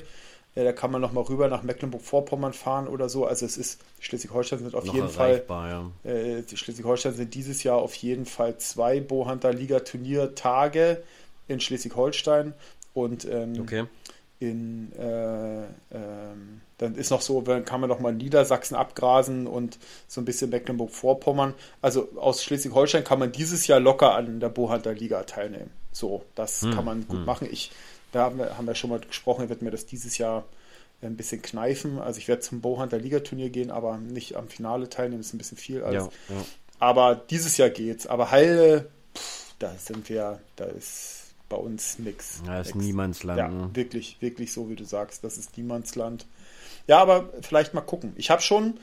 [0.56, 3.26] Ja, da kann man noch mal rüber nach Mecklenburg-Vorpommern fahren oder so.
[3.26, 5.92] Also es ist, Schleswig-Holstein sind auf noch jeden Fall, ja.
[6.10, 11.04] äh, Schleswig-Holstein sind dieses Jahr auf jeden Fall zwei Bowhunter Liga Turniertage
[11.50, 12.54] in Schleswig-Holstein
[12.94, 13.84] und ähm, okay.
[14.40, 19.78] in äh, ähm, dann ist noch so, dann kann man noch mal Niedersachsen abgrasen und
[20.08, 21.54] so ein bisschen Mecklenburg-Vorpommern.
[21.82, 25.72] Also aus Schleswig-Holstein kann man dieses Jahr locker an der Bohanter Liga teilnehmen.
[25.92, 27.26] So, das hm, kann man gut hm.
[27.26, 27.48] machen.
[27.50, 27.72] Ich,
[28.16, 30.46] da haben wir, haben wir schon mal gesprochen, ich werde mir das dieses Jahr
[31.02, 32.00] ein bisschen kneifen.
[32.00, 35.38] Also ich werde zum Bohanter Ligaturnier gehen, aber nicht am Finale teilnehmen, das ist ein
[35.38, 35.84] bisschen viel.
[35.84, 36.06] Alles.
[36.30, 36.46] Ja, ja.
[36.80, 38.08] Aber dieses Jahr geht's.
[38.08, 42.42] Aber Heile, pff, da sind wir, da ist bei uns nichts.
[42.46, 43.38] Da ist Niemandsland.
[43.38, 43.70] Ja, ne?
[43.74, 46.26] wirklich, wirklich so, wie du sagst, das ist Niemandsland.
[46.88, 48.14] Ja, aber vielleicht mal gucken.
[48.16, 48.80] Ich habe schon,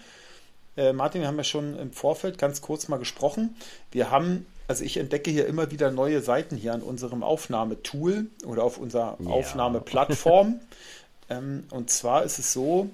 [0.77, 3.57] äh, Martin, wir haben ja schon im Vorfeld ganz kurz mal gesprochen.
[3.90, 8.64] Wir haben, also ich entdecke hier immer wieder neue Seiten hier an unserem Aufnahmetool oder
[8.64, 9.31] auf unserer ja.
[9.31, 10.61] Aufnahmeplattform.
[11.31, 12.90] ähm, und zwar ist es so,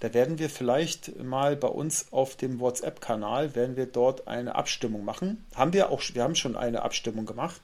[0.00, 5.04] da werden wir vielleicht mal bei uns auf dem WhatsApp-Kanal, werden wir dort eine Abstimmung
[5.04, 5.44] machen.
[5.54, 7.60] Haben wir auch, wir haben schon eine Abstimmung gemacht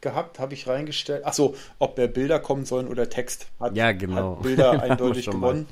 [0.00, 1.24] gehabt, habe ich reingestellt.
[1.24, 3.46] Achso, ob mehr Bilder kommen sollen oder Text.
[3.58, 4.36] Hat, ja, genau.
[4.36, 5.66] Hat Bilder eindeutig gewonnen.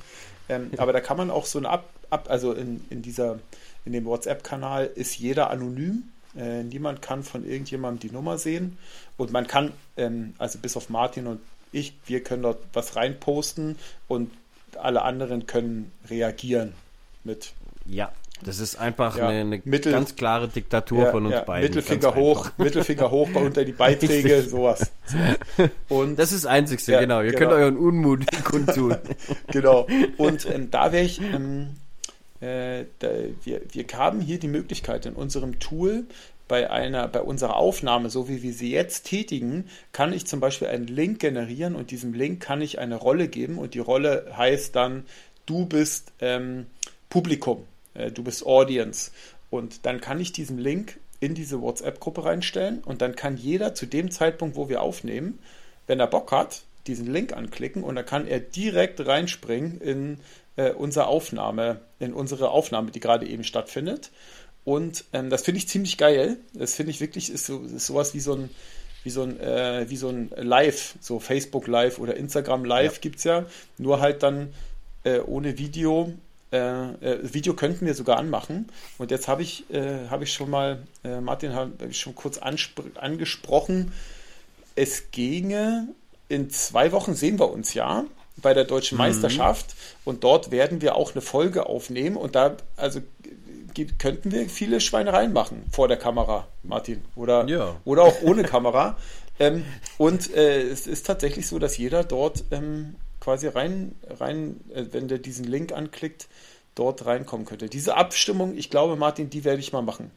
[0.49, 3.39] Ähm, aber da kann man auch so eine Ab, Ab also in, in dieser,
[3.85, 6.05] in dem WhatsApp-Kanal ist jeder anonym.
[6.37, 8.79] Äh, niemand kann von irgendjemandem die Nummer sehen.
[9.17, 11.41] Und man kann, ähm, also bis auf Martin und
[11.73, 13.77] ich, wir können dort was reinposten
[14.09, 14.31] und
[14.77, 16.73] alle anderen können reagieren
[17.25, 17.53] mit.
[17.87, 21.43] Ja, das ist einfach ja, eine, eine Mittel, ganz klare Diktatur ja, von uns ja,
[21.43, 21.69] beiden.
[21.69, 24.93] Mittelfinger hoch, Mittelfinger hoch unter die Beiträge, sowas.
[25.89, 27.23] Und das ist das Einzigste, genau.
[27.23, 27.39] Ihr genau.
[27.39, 28.97] könnt euren Unmut kundtun.
[29.49, 29.87] genau.
[30.17, 31.77] Und ähm, da wäre ich, ähm,
[32.45, 33.09] äh, da,
[33.43, 36.05] wir, wir haben hier die Möglichkeit in unserem Tool,
[36.47, 40.69] bei einer, bei unserer Aufnahme, so wie wir sie jetzt tätigen, kann ich zum Beispiel
[40.69, 44.77] einen Link generieren und diesem Link kann ich eine Rolle geben und die Rolle heißt
[44.77, 45.07] dann,
[45.47, 46.67] du bist ähm,
[47.09, 47.65] Publikum.
[47.95, 49.11] Äh, du bist Audience.
[49.51, 53.87] Und dann kann ich diesen Link in diese WhatsApp-Gruppe reinstellen und dann kann jeder zu
[53.87, 55.39] dem Zeitpunkt, wo wir aufnehmen,
[55.87, 60.19] wenn er Bock hat, diesen Link anklicken und dann kann er direkt reinspringen in
[60.57, 64.11] äh, unsere Aufnahme, in unsere Aufnahme, die gerade eben stattfindet.
[64.65, 66.39] Und ähm, das finde ich ziemlich geil.
[66.55, 68.51] Das finde ich wirklich, ist, so, ist sowas wie so ein,
[69.03, 73.01] wie so ein, äh, wie so ein Live, so Facebook Live oder Instagram Live ja.
[73.01, 73.45] gibt es ja,
[73.77, 74.53] nur halt dann
[75.05, 76.13] äh, ohne Video.
[76.51, 78.69] Äh, äh, Video könnten wir sogar anmachen.
[78.97, 82.39] Und jetzt habe ich, äh, hab ich schon mal, äh, Martin habe ich schon kurz
[82.39, 83.93] angesprochen,
[84.77, 85.89] es ginge,
[86.29, 89.05] in zwei Wochen sehen wir uns ja bei der deutschen mhm.
[89.05, 93.01] Meisterschaft und dort werden wir auch eine Folge aufnehmen und da, also
[93.99, 97.03] könnten wir viele Schweinereien machen vor der Kamera, Martin.
[97.17, 97.77] Oder, ja.
[97.85, 98.97] oder auch ohne Kamera.
[99.41, 99.65] ähm,
[99.99, 105.09] und äh, es ist tatsächlich so, dass jeder dort ähm, quasi rein, rein äh, wenn
[105.09, 106.29] der diesen Link anklickt,
[106.75, 107.69] dort reinkommen könnte.
[107.69, 110.11] Diese Abstimmung, ich glaube, Martin, die werde ich mal machen.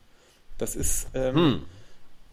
[0.58, 1.62] Das ist, ähm, hm.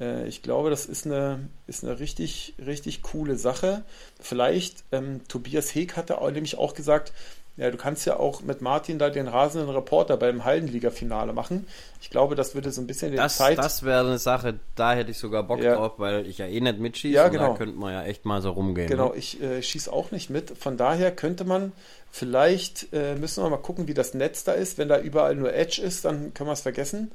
[0.00, 3.82] Äh, ich glaube, das ist eine, ist eine richtig, richtig coole Sache.
[4.20, 7.12] Vielleicht, ähm, Tobias Heek hatte auch, nämlich auch gesagt,
[7.56, 11.68] ja, du kannst ja auch mit Martin da den rasenden Reporter beim Hallenliga-Finale machen.
[12.00, 13.58] Ich glaube, das würde so ein bisschen die das, Zeit.
[13.58, 15.76] Das wäre eine Sache, da hätte ich sogar Bock ja.
[15.76, 17.14] drauf, weil ich ja eh nicht mitschieße.
[17.14, 17.52] Ja, genau.
[17.52, 18.88] Da könnte man ja echt mal so rumgehen.
[18.88, 19.18] Genau, ne?
[19.18, 20.58] ich äh, schieße auch nicht mit.
[20.58, 21.70] Von daher könnte man
[22.10, 24.76] vielleicht, äh, müssen wir mal gucken, wie das Netz da ist.
[24.76, 27.12] Wenn da überall nur Edge ist, dann können wir es vergessen.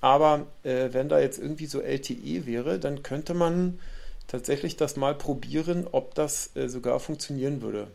[0.00, 3.78] Aber äh, wenn da jetzt irgendwie so LTE wäre, dann könnte man
[4.26, 7.88] tatsächlich das mal probieren, ob das äh, sogar funktionieren würde.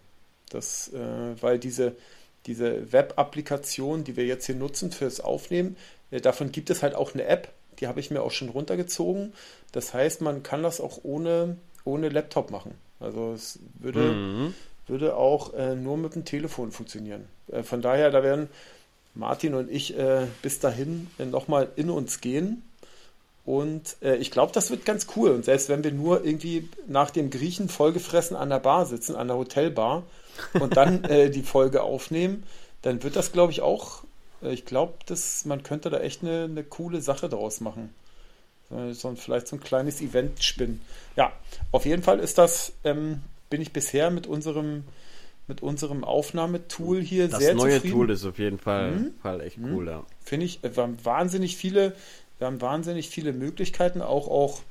[0.50, 1.96] Das, äh, weil diese,
[2.46, 5.78] diese Web-Applikation, die wir jetzt hier nutzen fürs Aufnehmen,
[6.12, 9.34] äh, davon gibt es halt auch eine App, die habe ich mir auch schon runtergezogen.
[9.72, 12.76] Das heißt, man kann das auch ohne, ohne Laptop machen.
[13.00, 14.54] Also es würde, mhm.
[14.88, 17.28] würde auch äh, nur mit dem Telefon funktionieren.
[17.52, 18.50] Äh, von daher, da werden
[19.16, 22.64] Martin und ich äh, bis dahin äh, nochmal in uns gehen.
[23.46, 25.32] Und äh, ich glaube, das wird ganz cool.
[25.32, 29.28] Und selbst wenn wir nur irgendwie nach dem Griechen vollgefressen an der Bar sitzen, an
[29.28, 30.04] der Hotelbar,
[30.54, 32.44] und dann äh, die Folge aufnehmen,
[32.82, 34.04] dann wird das, glaube ich, auch,
[34.42, 34.94] äh, ich glaube,
[35.46, 37.94] man könnte da echt eine, eine coole Sache draus machen.
[38.94, 40.82] So, vielleicht so ein kleines Event spinnen.
[41.16, 41.32] Ja,
[41.72, 43.22] auf jeden Fall ist das, ähm,
[43.52, 44.86] bin ich bisher mit unserem
[45.48, 47.94] mit unserem Aufnahmetool hier das sehr neue zufrieden.
[47.94, 49.14] Tool ist auf jeden Fall, mhm.
[49.22, 49.74] Fall echt mhm.
[49.74, 50.04] cool, ja.
[50.24, 51.94] Finde ich, wir haben wahnsinnig viele,
[52.40, 54.62] wir haben wahnsinnig viele Möglichkeiten, auch auch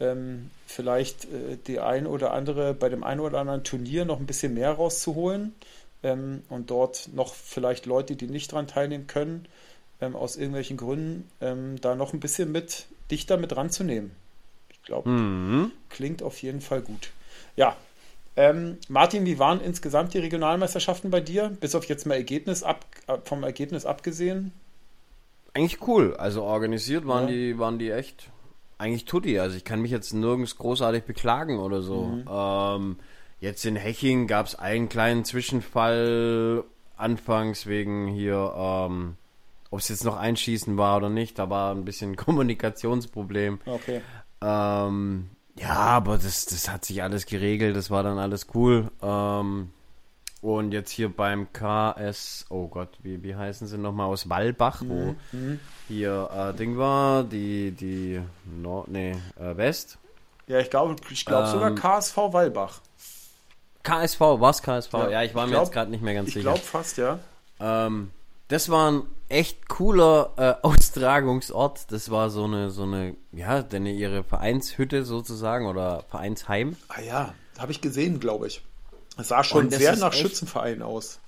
[0.00, 4.26] ähm, vielleicht äh, die ein oder andere bei dem einen oder anderen Turnier noch ein
[4.26, 5.54] bisschen mehr rauszuholen
[6.02, 9.46] ähm, und dort noch vielleicht Leute, die nicht daran teilnehmen können,
[10.00, 14.10] ähm, aus irgendwelchen Gründen, ähm, da noch ein bisschen mit dichter mit ranzunehmen.
[14.70, 15.72] Ich glaube, mhm.
[15.88, 17.10] klingt auf jeden Fall gut.
[17.56, 17.76] Ja,
[18.36, 21.56] ähm, Martin, wie waren insgesamt die Regionalmeisterschaften bei dir?
[21.60, 22.84] Bis auf jetzt mal Ergebnis ab,
[23.24, 24.52] vom Ergebnis abgesehen?
[25.54, 26.14] Eigentlich cool.
[26.16, 27.34] Also organisiert waren ja.
[27.34, 28.30] die, waren die echt
[28.78, 29.38] eigentlich tutti.
[29.38, 32.04] Also ich kann mich jetzt nirgends großartig beklagen oder so.
[32.04, 32.28] Mhm.
[32.30, 32.96] Ähm,
[33.40, 36.64] jetzt in Heching gab es einen kleinen Zwischenfall
[36.96, 39.16] anfangs wegen hier, ähm,
[39.70, 41.38] ob es jetzt noch einschießen war oder nicht.
[41.38, 43.60] Da war ein bisschen Kommunikationsproblem.
[43.64, 44.02] Okay.
[44.42, 47.76] Ähm, ja, aber das, das hat sich alles geregelt.
[47.76, 48.90] Das war dann alles cool.
[49.02, 49.70] Ähm,
[50.42, 55.16] und jetzt hier beim KS, oh Gott, wie, wie heißen sie nochmal aus Wallbach, wo
[55.32, 55.58] mhm.
[55.88, 59.98] hier äh, Ding war, die, die Nord, nee, äh, West.
[60.46, 62.80] Ja, ich glaube ich glaub ähm, sogar KSV Wallbach.
[63.82, 64.92] KSV, was KSV?
[64.92, 66.54] Ja, ja ich war ich mir jetzt gerade nicht mehr ganz ich sicher.
[66.54, 67.18] Ich glaube fast, ja.
[67.58, 68.10] Ähm,
[68.48, 71.90] das war ein echt cooler äh, Austragungsort.
[71.90, 76.76] Das war so eine, so eine, ja, denn ihre Vereinshütte sozusagen oder Vereinsheim.
[76.88, 78.62] Ah ja, habe ich gesehen, glaube ich.
[79.18, 81.20] Es sah schon sehr nach echt, Schützenverein aus.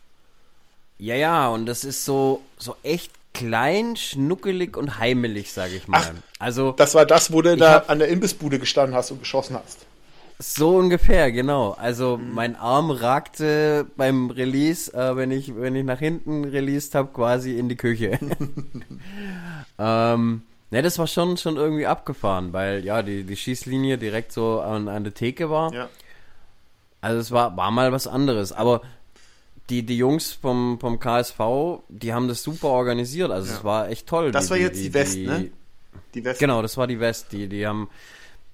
[0.99, 6.03] Ja, ja, und das ist so, so echt klein, schnuckelig und heimelig, sage ich mal.
[6.03, 9.57] Ach, also, das war das, wo du da an der Imbissbude gestanden hast und geschossen
[9.57, 9.87] hast.
[10.39, 11.73] So ungefähr, genau.
[11.73, 17.11] Also mein Arm ragte beim Release, äh, wenn ich wenn ich nach hinten released habe,
[17.13, 18.19] quasi in die Küche.
[19.79, 24.61] ähm, ne, das war schon schon irgendwie abgefahren, weil ja die die Schießlinie direkt so
[24.61, 25.73] an, an der Theke war.
[25.73, 25.89] Ja.
[27.01, 28.53] Also es war, war mal was anderes.
[28.53, 28.83] Aber
[29.71, 31.41] die, die Jungs vom, vom KSV,
[31.89, 33.31] die haben das super organisiert.
[33.31, 33.59] Also ja.
[33.59, 34.33] es war echt toll.
[34.33, 35.51] Das die, war jetzt die, die West, die, ne?
[36.15, 36.41] Die West.
[36.41, 37.33] Genau, das war die West.
[37.33, 37.89] Die, die haben,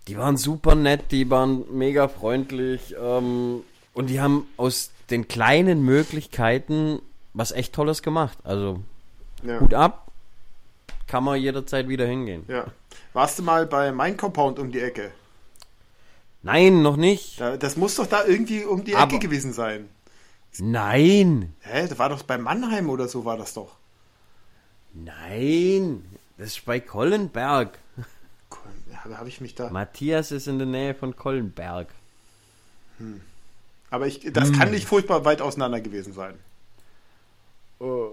[0.09, 2.95] die waren super nett, die waren mega freundlich.
[3.01, 3.63] Ähm,
[3.95, 7.01] und die haben aus den kleinen Möglichkeiten
[7.35, 8.39] was echt Tolles gemacht.
[8.45, 8.81] Also
[9.43, 9.61] ja.
[9.61, 10.11] Hut ab,
[11.07, 12.45] kann man jederzeit wieder hingehen.
[12.49, 12.67] Ja.
[13.13, 15.11] Warst du mal bei Mein Compound um die Ecke?
[16.43, 17.41] Nein, noch nicht.
[17.41, 19.89] das muss doch da irgendwie um die Ecke Aber gewesen sein.
[20.59, 21.55] Nein.
[21.61, 21.89] Hä?
[21.89, 23.73] Das war doch bei Mannheim oder so war das doch.
[24.93, 26.05] Nein.
[26.39, 27.79] Das ist bei Kollenberg.
[29.05, 29.71] Habe ich mich da.
[29.71, 31.89] Matthias ist in der Nähe von Kollenberg.
[32.99, 33.21] Hm.
[33.91, 34.59] Aber ich, das hm.
[34.59, 36.35] kann nicht furchtbar weit auseinander gewesen sein.
[37.81, 38.11] Uh,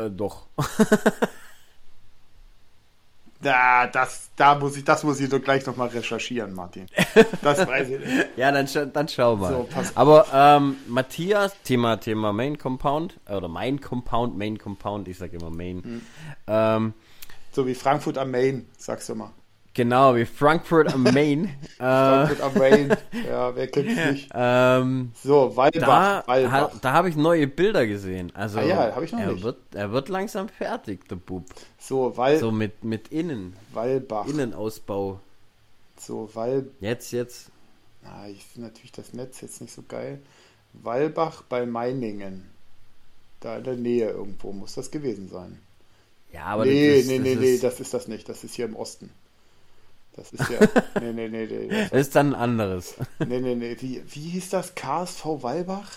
[0.00, 0.46] äh, doch.
[3.40, 6.86] Da, das, da muss ich, das muss ich doch gleich nochmal recherchieren, Martin.
[7.40, 8.28] Das weiß ich nicht.
[8.36, 9.52] ja, dann, dann schau mal.
[9.52, 15.32] So, Aber ähm, Matthias, Thema, Thema Main Compound, oder Main Compound, Main Compound, ich sag
[15.34, 15.84] immer Main.
[15.84, 16.02] Hm.
[16.48, 16.94] Ähm,
[17.52, 19.30] so wie Frankfurt am Main, sagst du mal.
[19.78, 21.54] Genau, wie Frankfurt am Main.
[21.76, 22.96] Frankfurt am Main.
[23.24, 24.30] Ja, wer kennt es nicht?
[24.34, 26.24] Ähm, so, Walbach.
[26.26, 28.32] Da, da habe ich neue Bilder gesehen.
[28.34, 29.44] Also, ah ja, habe ich noch er nicht.
[29.44, 31.44] Wird, er wird langsam fertig, der Bub.
[31.78, 33.54] So, Wal So mit, mit Innen.
[33.72, 34.26] Walbach.
[34.26, 35.20] Innenausbau.
[35.96, 36.66] So, Wal...
[36.80, 37.52] Jetzt, jetzt.
[38.02, 40.20] Ah, ich finde natürlich das Netz jetzt nicht so geil.
[40.72, 42.50] Walbach bei Meiningen.
[43.38, 45.60] Da in der Nähe irgendwo muss das gewesen sein.
[46.32, 48.28] Ja, aber nee, das ist, nee, nee, nee, das ist das nicht.
[48.28, 49.10] Das ist hier im Osten.
[50.18, 50.58] Das ist ja.
[51.00, 51.88] Nee, nee, nee, nee.
[51.90, 52.96] Das ist dann ein anderes.
[53.20, 53.76] Nee, nee, nee.
[53.80, 54.74] Wie, wie hieß das?
[54.74, 55.90] KSV Walbach?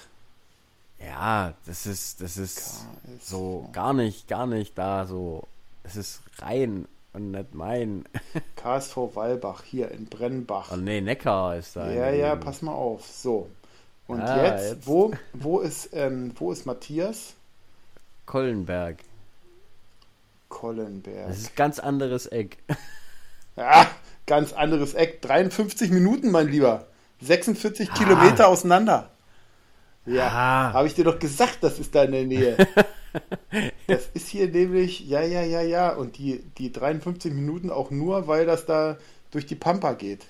[0.99, 3.29] Ja, das ist, das ist KSV.
[3.29, 5.47] so gar nicht, gar nicht da so.
[5.83, 8.05] Es ist rein und nicht mein.
[8.55, 10.69] KSV Walbach hier in Brennbach.
[10.71, 11.91] Oh nee, Neckar ist da.
[11.91, 13.07] Ja, ja, pass mal auf.
[13.07, 13.49] So.
[14.07, 17.33] Und ah, jetzt, jetzt, Wo, wo, ist, ähm, wo ist Matthias?
[18.27, 18.97] Kollenberg.
[20.49, 21.27] Kollenberg.
[21.27, 22.57] Das ist ein ganz anderes Eck.
[23.55, 23.87] Ja,
[24.31, 25.21] ganz anderes Eck.
[25.23, 26.85] 53 Minuten, mein Lieber.
[27.19, 27.93] 46 ah.
[27.93, 29.09] Kilometer auseinander.
[30.05, 30.73] Ja, ah.
[30.73, 32.55] habe ich dir doch gesagt, das ist da in der Nähe.
[33.87, 35.89] das ist hier nämlich, ja, ja, ja, ja.
[35.89, 38.95] Und die, die 53 Minuten auch nur, weil das da
[39.31, 40.25] durch die Pampa geht.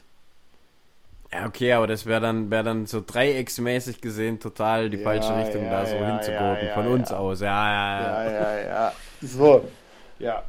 [1.31, 5.37] Ja, okay, aber das wäre dann, wär dann so dreiecksmäßig gesehen total die ja, falsche
[5.37, 7.39] Richtung, ja, da so ja, hinzugurken, von uns aus.
[7.41, 8.31] Ja, ja, ja.
[8.31, 8.93] Ja, ja.
[9.21, 9.69] So,
[10.17, 10.43] ja.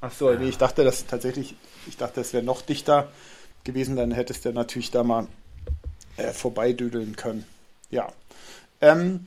[0.00, 3.10] Ach so, nee, ich dachte, das tatsächlich ich dachte, es wäre noch dichter
[3.64, 5.26] gewesen, dann hättest du natürlich da mal
[6.16, 7.44] äh, vorbeidüdeln können.
[7.90, 8.12] Ja.
[8.80, 9.26] Ähm,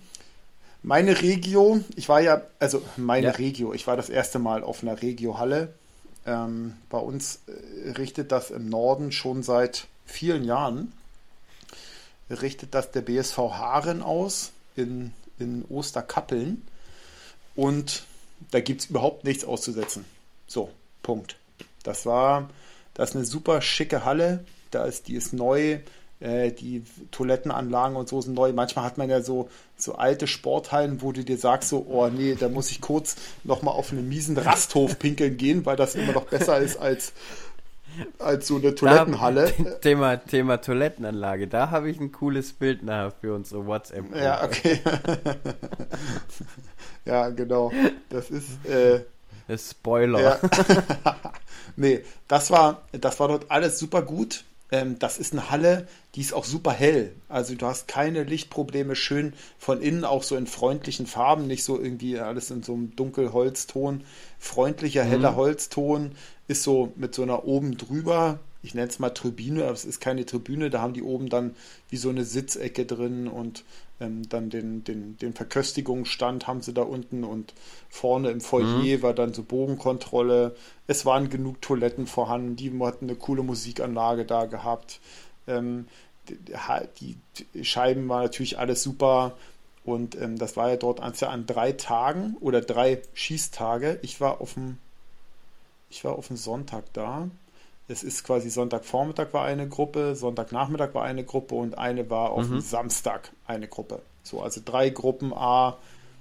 [0.82, 3.34] meine Regio, ich war ja, also meine ja.
[3.34, 5.74] Regio, ich war das erste Mal auf einer Regio-Halle.
[6.26, 10.94] Ähm, bei uns äh, richtet das im Norden schon seit vielen Jahren,
[12.30, 16.62] richtet das der BSV Haaren aus in, in Osterkappeln.
[17.56, 18.04] Und
[18.52, 20.06] da gibt es überhaupt nichts auszusetzen.
[20.48, 20.70] So,
[21.04, 21.39] Punkt.
[21.84, 22.50] Das war,
[22.94, 24.46] das ist eine super schicke Halle.
[24.72, 25.80] Da ist, die ist neu.
[26.22, 28.52] Äh, die Toilettenanlagen und so sind neu.
[28.52, 32.36] Manchmal hat man ja so, so alte Sporthallen, wo du dir sagst, so, oh nee,
[32.38, 33.16] da muss ich kurz
[33.46, 37.14] nochmal auf einen miesen Rasthof pinkeln gehen, weil das immer noch besser ist als,
[38.20, 39.54] als so eine Toilettenhalle.
[39.58, 44.04] Da, Thema, Thema Toilettenanlage, da habe ich ein cooles Bild nachher für unsere WhatsApp.
[44.04, 44.22] -Gruppe.
[44.22, 44.82] Ja, okay.
[47.06, 47.72] ja, genau.
[48.10, 48.66] Das ist.
[48.66, 49.06] Äh,
[49.58, 50.20] Spoiler.
[50.22, 50.40] Ja.
[51.76, 54.44] nee, das war, das war dort alles super gut.
[54.72, 57.14] Ähm, das ist eine Halle, die ist auch super hell.
[57.28, 61.80] Also du hast keine Lichtprobleme, schön von innen auch so in freundlichen Farben, nicht so
[61.80, 64.04] irgendwie alles in so einem Dunkelholzton.
[64.38, 65.38] Freundlicher, heller mhm.
[65.38, 66.12] Holzton
[66.48, 70.02] ist so mit so einer oben drüber ich nenne es mal Tribüne, aber es ist
[70.02, 71.56] keine Tribüne, da haben die oben dann
[71.90, 73.64] wie so eine Sitzecke drin und
[74.00, 77.54] ähm, dann den, den, den Verköstigungsstand haben sie da unten und
[77.90, 79.02] vorne im Foyer mhm.
[79.02, 80.56] war dann so Bogenkontrolle.
[80.88, 85.00] Es waren genug Toiletten vorhanden, die hatten eine coole Musikanlage da gehabt.
[85.48, 85.88] Ähm,
[87.00, 89.36] die, die, Scheiben waren natürlich alles super.
[89.84, 94.00] Und ähm, das war ja dort an drei Tagen oder drei Schießtage.
[94.04, 94.78] Ich war auf dem,
[95.90, 97.30] ich war auf dem Sonntag da
[97.90, 102.48] es ist quasi Sonntagvormittag war eine Gruppe, Sonntagnachmittag war eine Gruppe und eine war auf
[102.48, 102.62] mhm.
[102.62, 104.02] Samstag eine Gruppe.
[104.24, 105.78] So, also drei Gruppen A,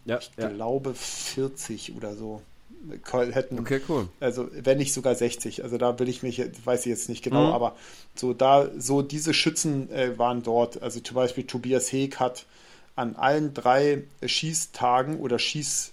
[0.07, 0.49] ja, ich ja.
[0.49, 2.41] glaube 40 oder so
[3.13, 3.59] hätten.
[3.59, 4.09] Okay, cool.
[4.19, 5.63] Also wenn nicht sogar 60.
[5.63, 7.53] Also da will ich mich, weiß ich jetzt nicht genau, mhm.
[7.53, 7.77] aber
[8.15, 10.81] so da, so diese Schützen äh, waren dort.
[10.83, 12.47] Also zum Beispiel Tobias Heek hat
[12.97, 15.93] an allen drei Schießtagen oder Schieß,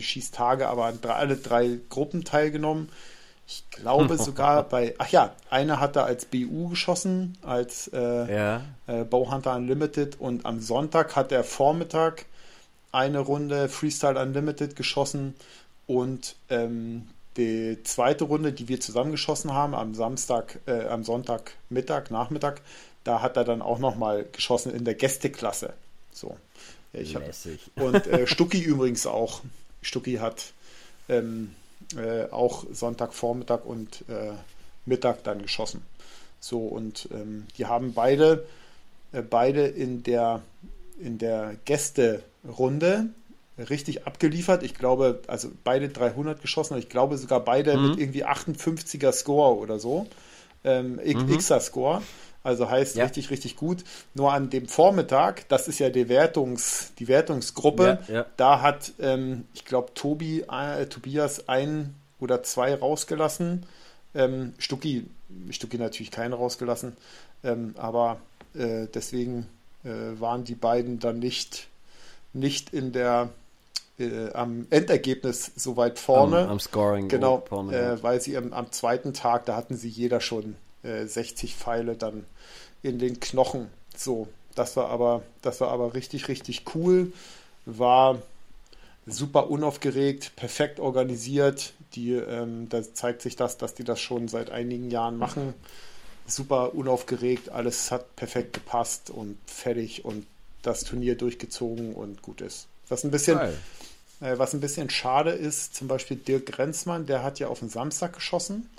[0.00, 2.90] Schießtage, aber an drei, alle drei Gruppen teilgenommen.
[3.46, 8.62] Ich glaube sogar bei, ach ja, einer hat da als BU geschossen, als äh, ja.
[8.86, 12.26] äh, Bowhunter Unlimited und am Sonntag hat er Vormittag
[12.92, 15.34] eine Runde Freestyle Unlimited geschossen
[15.86, 21.52] und ähm, die zweite Runde, die wir zusammen geschossen haben, am Samstag, äh, am Sonntag
[21.70, 22.60] Mittag, Nachmittag,
[23.04, 25.72] da hat er dann auch nochmal geschossen in der Gästeklasse.
[26.12, 26.36] So.
[26.92, 27.22] Ich hab,
[27.76, 29.40] und äh, Stucki übrigens auch.
[29.80, 30.52] Stucki hat
[31.08, 31.54] ähm,
[31.96, 34.32] äh, auch Sonntagvormittag und äh,
[34.86, 35.82] Mittag dann geschossen.
[36.40, 38.46] So, und ähm, die haben beide,
[39.12, 40.42] äh, beide in der,
[41.00, 43.10] in der Gästerunde
[43.58, 44.62] richtig abgeliefert.
[44.62, 47.90] Ich glaube, also beide 300 geschossen, ich glaube sogar beide mhm.
[47.90, 50.06] mit irgendwie 58er Score oder so.
[50.64, 51.38] Ähm, mhm.
[51.38, 52.02] Xer Score.
[52.44, 53.04] Also heißt ja.
[53.04, 53.84] richtig, richtig gut.
[54.14, 58.26] Nur an dem Vormittag, das ist ja die, Wertungs, die Wertungsgruppe, ja, ja.
[58.36, 63.64] da hat, ähm, ich glaube, Tobi, äh, Tobias ein oder zwei rausgelassen.
[64.14, 65.06] Ähm, Stucki,
[65.50, 66.96] Stucki natürlich keine rausgelassen,
[67.44, 68.18] ähm, aber
[68.54, 69.46] äh, deswegen
[69.84, 71.68] äh, waren die beiden dann nicht,
[72.32, 73.30] nicht in der
[73.98, 76.40] äh, am Endergebnis so weit vorne.
[76.40, 77.08] Am, am Scoring.
[77.08, 81.50] Genau, vorne, äh, weil sie am, am, zweiten Tag, da hatten sie jeder schon 60
[81.50, 82.24] äh, Pfeile dann
[82.82, 83.68] in den Knochen.
[83.96, 87.12] So, das war aber, das war aber richtig, richtig cool.
[87.64, 88.20] War
[89.06, 91.72] super unaufgeregt, perfekt organisiert.
[91.94, 95.54] Die, ähm, da zeigt sich das, dass die das schon seit einigen Jahren machen.
[96.26, 100.26] Super unaufgeregt, alles hat perfekt gepasst und fertig und
[100.62, 102.68] das Turnier durchgezogen und gut ist.
[102.88, 107.40] Was ein bisschen, äh, was ein bisschen schade ist, zum Beispiel Dirk Grenzmann, der hat
[107.40, 108.70] ja auf den Samstag geschossen.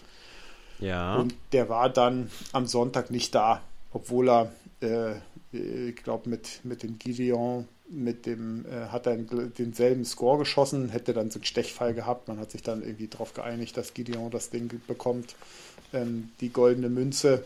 [0.84, 1.16] Ja.
[1.16, 3.62] Und der war dann am Sonntag nicht da,
[3.94, 10.06] obwohl er, äh, ich glaube, mit, mit dem Gideon mit dem, äh, hat er denselben
[10.06, 12.28] Score geschossen, hätte dann so einen Stechfall gehabt.
[12.28, 15.36] Man hat sich dann irgendwie darauf geeinigt, dass Gideon das Ding bekommt,
[15.94, 17.44] ähm, die goldene Münze.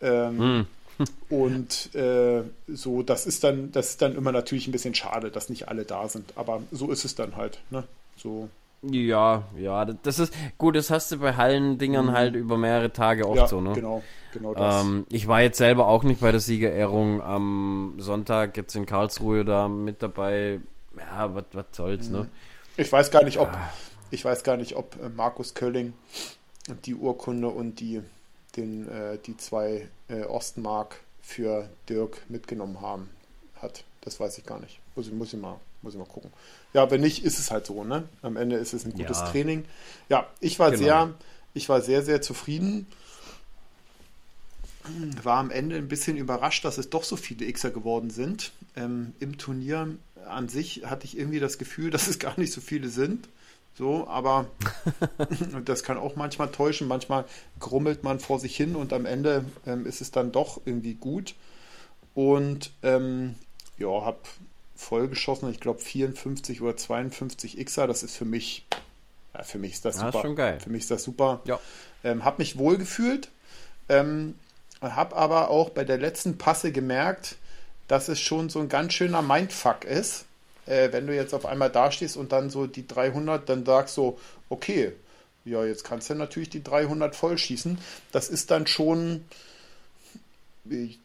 [0.00, 0.66] Ähm, mm.
[1.28, 5.50] und äh, so, das ist dann, das ist dann immer natürlich ein bisschen schade, dass
[5.50, 6.32] nicht alle da sind.
[6.36, 7.60] Aber so ist es dann halt.
[7.70, 7.84] Ne?
[8.16, 8.48] So.
[8.90, 12.12] Ja, ja, das ist gut, das hast du bei Hallendingern mhm.
[12.12, 13.72] halt über mehrere Tage oft ja, so, ne?
[13.72, 14.84] Genau, genau das.
[14.84, 19.44] Ähm, ich war jetzt selber auch nicht bei der Siegerehrung am Sonntag jetzt in Karlsruhe
[19.44, 20.60] da mit dabei.
[20.98, 22.18] Ja, was soll's, ne?
[22.18, 22.24] mhm.
[22.24, 22.30] ne?
[22.76, 23.72] Ich weiß gar nicht, ob ja.
[24.10, 25.94] ich weiß gar nicht, ob äh, Markus Kölling
[26.84, 28.02] die Urkunde und die
[28.56, 33.10] den äh, die zwei äh, Ostmark für Dirk mitgenommen haben
[33.60, 33.84] hat.
[34.06, 34.80] Das weiß ich gar nicht.
[34.94, 36.32] Muss ich, muss ich mal muss ich mal gucken.
[36.74, 38.08] Ja, wenn nicht, ist es halt so, ne?
[38.20, 39.30] Am Ende ist es ein gutes ja.
[39.30, 39.64] Training.
[40.08, 40.82] Ja, ich war genau.
[40.82, 41.14] sehr,
[41.54, 42.86] ich war sehr, sehr zufrieden.
[45.22, 48.52] War am Ende ein bisschen überrascht, dass es doch so viele Xer geworden sind.
[48.74, 49.96] Ähm, Im Turnier
[50.28, 53.28] an sich hatte ich irgendwie das Gefühl, dass es gar nicht so viele sind.
[53.78, 54.46] So, aber
[55.64, 56.88] das kann auch manchmal täuschen.
[56.88, 57.26] Manchmal
[57.60, 61.34] grummelt man vor sich hin und am Ende ähm, ist es dann doch irgendwie gut.
[62.14, 63.36] Und ähm,
[63.78, 64.18] ja, habe
[64.76, 65.50] vollgeschossen.
[65.50, 67.86] Ich glaube 54 oder 52 Xer.
[67.86, 68.66] Das ist für mich,
[69.34, 70.12] ja, für mich ist das super.
[70.14, 70.60] Ja, schon geil.
[70.60, 71.40] Für mich ist das super.
[71.44, 71.60] Ja.
[72.04, 73.28] Ähm, hab mich wohl gefühlt.
[73.88, 74.34] Ähm,
[74.80, 77.36] hab aber auch bei der letzten Passe gemerkt,
[77.88, 80.26] dass es schon so ein ganz schöner Mindfuck ist.
[80.66, 84.18] Äh, wenn du jetzt auf einmal dastehst und dann so die 300, dann sagst du,
[84.48, 84.92] okay,
[85.44, 87.78] ja, jetzt kannst du natürlich die 300 vollschießen.
[88.10, 89.24] Das ist dann schon,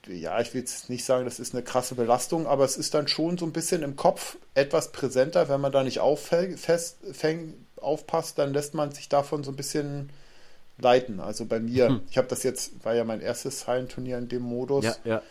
[0.07, 3.07] ja, ich will jetzt nicht sagen, das ist eine krasse Belastung, aber es ist dann
[3.07, 7.53] schon so ein bisschen im Kopf etwas präsenter, wenn man da nicht auffällt, fest, fäng,
[7.77, 10.09] aufpasst, dann lässt man sich davon so ein bisschen
[10.77, 11.19] leiten.
[11.19, 12.01] Also bei mir, hm.
[12.09, 14.85] ich habe das jetzt, war ja mein erstes Hallenturnier in dem Modus.
[14.85, 15.21] Ja, ja.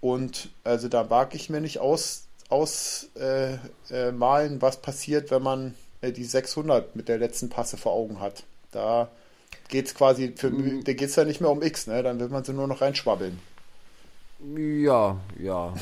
[0.00, 3.54] Und also da wage ich mir nicht aus, aus äh,
[3.88, 4.12] äh,
[4.60, 8.42] was passiert, wenn man äh, die 600 mit der letzten Passe vor Augen hat.
[8.72, 9.10] Da
[9.72, 10.84] geht es quasi, für, mhm.
[10.84, 12.02] da geht es ja nicht mehr um X, ne?
[12.02, 13.38] Dann wird man sie nur noch reinschwabbeln.
[14.54, 15.74] Ja, ja.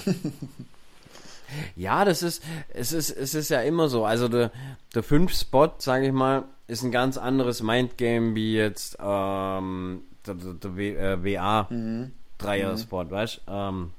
[1.76, 4.04] ja, das ist, es ist, es ist ja immer so.
[4.04, 4.52] Also der,
[4.94, 10.54] der 5-Spot, sage ich mal, ist ein ganz anderes Mindgame wie jetzt ähm, der, der,
[10.54, 12.12] der äh, WA mhm.
[12.40, 12.90] Mhm.
[13.10, 13.90] weißt ähm,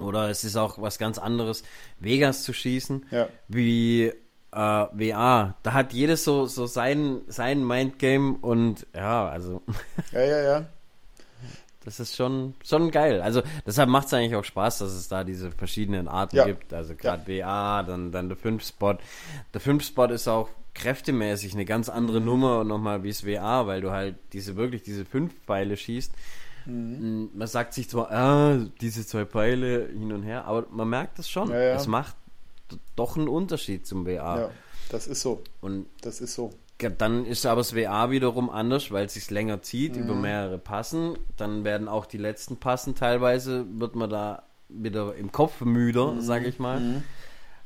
[0.00, 1.62] Oder es ist auch was ganz anderes,
[2.00, 3.28] Vegas zu schießen, ja.
[3.46, 4.12] wie
[4.52, 5.54] äh, WA.
[5.62, 9.62] Da hat jedes so, so sein, sein Mindgame und ja, also.
[10.12, 10.66] Ja, ja, ja.
[11.82, 13.22] Das ist schon, schon geil.
[13.22, 16.44] Also deshalb macht es eigentlich auch Spaß, dass es da diese verschiedenen Arten ja.
[16.44, 16.74] gibt.
[16.74, 17.46] Also gerade ja.
[17.46, 18.96] WA, dann, dann der 5-Spot.
[19.54, 23.90] Der 5-Spot ist auch kräftemäßig eine ganz andere Nummer nochmal wie es WA, weil du
[23.90, 26.12] halt diese wirklich diese fünf Pfeile schießt.
[26.66, 27.30] Mhm.
[27.34, 31.28] Man sagt sich zwar, ah, diese zwei Pfeile hin und her, aber man merkt das
[31.30, 31.50] schon.
[31.50, 31.74] Ja, ja.
[31.74, 32.14] Es macht
[32.96, 34.40] doch ein Unterschied zum WA.
[34.40, 34.50] Ja,
[34.90, 35.42] das ist so.
[35.60, 36.52] Und das ist so.
[36.98, 40.02] Dann ist aber das WA wiederum anders, weil es sich länger zieht, mhm.
[40.02, 41.18] über mehrere Passen.
[41.36, 46.20] Dann werden auch die letzten Passen teilweise, wird man da wieder im Kopf müder, mhm.
[46.22, 46.80] sage ich mal.
[46.80, 47.02] Mhm.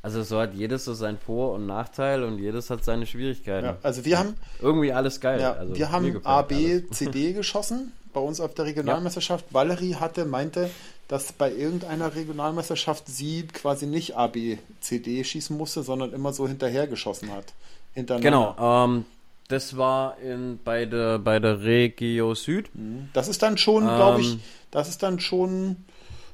[0.03, 3.67] Also so hat jedes so sein Vor- und Nachteil und jedes hat seine Schwierigkeiten.
[3.67, 5.40] Ja, also wir haben irgendwie alles geil.
[5.40, 9.47] Ja, also wir haben A, B, C, D geschossen bei uns auf der Regionalmeisterschaft.
[9.49, 9.55] Ja.
[9.55, 10.69] Valerie hatte, meinte,
[11.09, 16.33] dass bei irgendeiner Regionalmeisterschaft sie quasi nicht A, B, C, D schießen musste, sondern immer
[16.33, 17.53] so hinterher geschossen hat.
[17.95, 19.05] Genau, ähm,
[19.49, 22.74] das war in, bei, der, bei der Regio Süd.
[22.74, 23.09] Mhm.
[23.12, 24.39] Das ist dann schon, ähm, glaube ich,
[24.70, 25.76] das ist dann schon,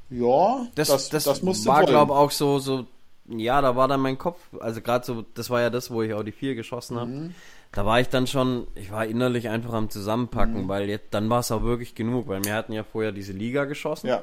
[0.09, 2.87] ja, das, das, das, das musste war, glaube ich, auch so, so
[3.29, 6.13] ja, da war dann mein Kopf, also gerade so, das war ja das, wo ich
[6.15, 7.11] auch die vier geschossen habe.
[7.11, 7.35] Mhm.
[7.73, 10.69] Da war ich dann schon, ich war innerlich einfach am Zusammenpacken, mhm.
[10.69, 13.65] weil jetzt, dann war es auch wirklich genug, weil wir hatten ja vorher diese Liga
[13.65, 14.23] geschossen, ja.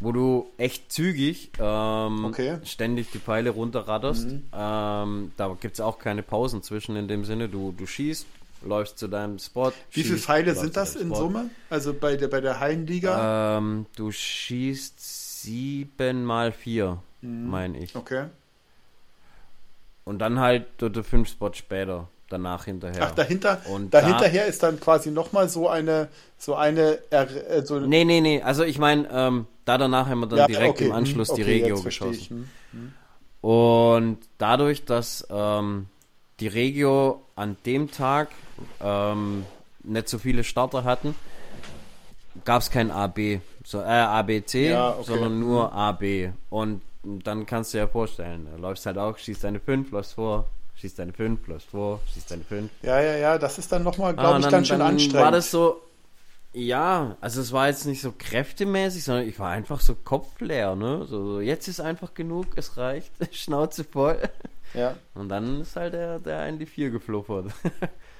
[0.00, 2.58] Wo du echt zügig ähm, okay.
[2.64, 4.26] ständig die Pfeile runterradderst.
[4.26, 4.42] Mhm.
[4.52, 8.26] Ähm, da gibt es auch keine Pausen zwischen in dem Sinne, du, du schießt,
[8.62, 9.72] läufst zu deinem Spot.
[9.90, 11.14] Wie viele schießt, Pfeile läufst sind das in.
[11.14, 11.50] Summe?
[11.70, 13.58] Also bei der, bei der Hallenliga?
[13.58, 17.94] Ähm, du schießt sieben mal vier, meine ich.
[17.96, 18.26] okay.
[20.04, 23.08] Und dann halt dort fünf Spots später, danach hinterher.
[23.08, 28.04] Ach, dahinter, Und dahinterher ist dann quasi nochmal so eine, so eine, äh, so Nee,
[28.04, 28.40] nee, nee.
[28.40, 31.28] Also ich meine, ähm, da danach haben wir dann Ja, direkt okay, im hm, Anschluss
[31.28, 32.50] die okay, Regio jetzt verstehe geschossen.
[32.72, 32.92] hm.
[33.42, 35.86] Und dadurch, dass ähm,
[36.40, 38.28] die Regio an dem Tag
[38.82, 39.44] ähm,
[39.84, 41.14] nicht so viele Starter hatten,
[42.44, 45.04] gab es kein AB, so, äh, ABC, Ja, okay.
[45.04, 46.32] sondern nur AB.
[46.50, 50.14] Und dann kannst du dir ja vorstellen, du läufst halt auch, schießt deine 5, läufst
[50.14, 50.46] vor,
[50.76, 52.70] schießt deine 5, läufst vor, schießt deine 5.
[52.82, 55.24] Ja, ja, ja, das ist dann nochmal, glaube Ah, ich, dann- ganz schön anstrengend.
[55.24, 55.80] War das so,
[56.56, 61.04] ja, also es war jetzt nicht so kräftemäßig, sondern ich war einfach so kopfleer, ne?
[61.04, 64.18] So, so jetzt ist einfach genug, es reicht, Schnauze voll.
[64.72, 67.52] ja, Und dann ist halt der, der in die vier gefluffert.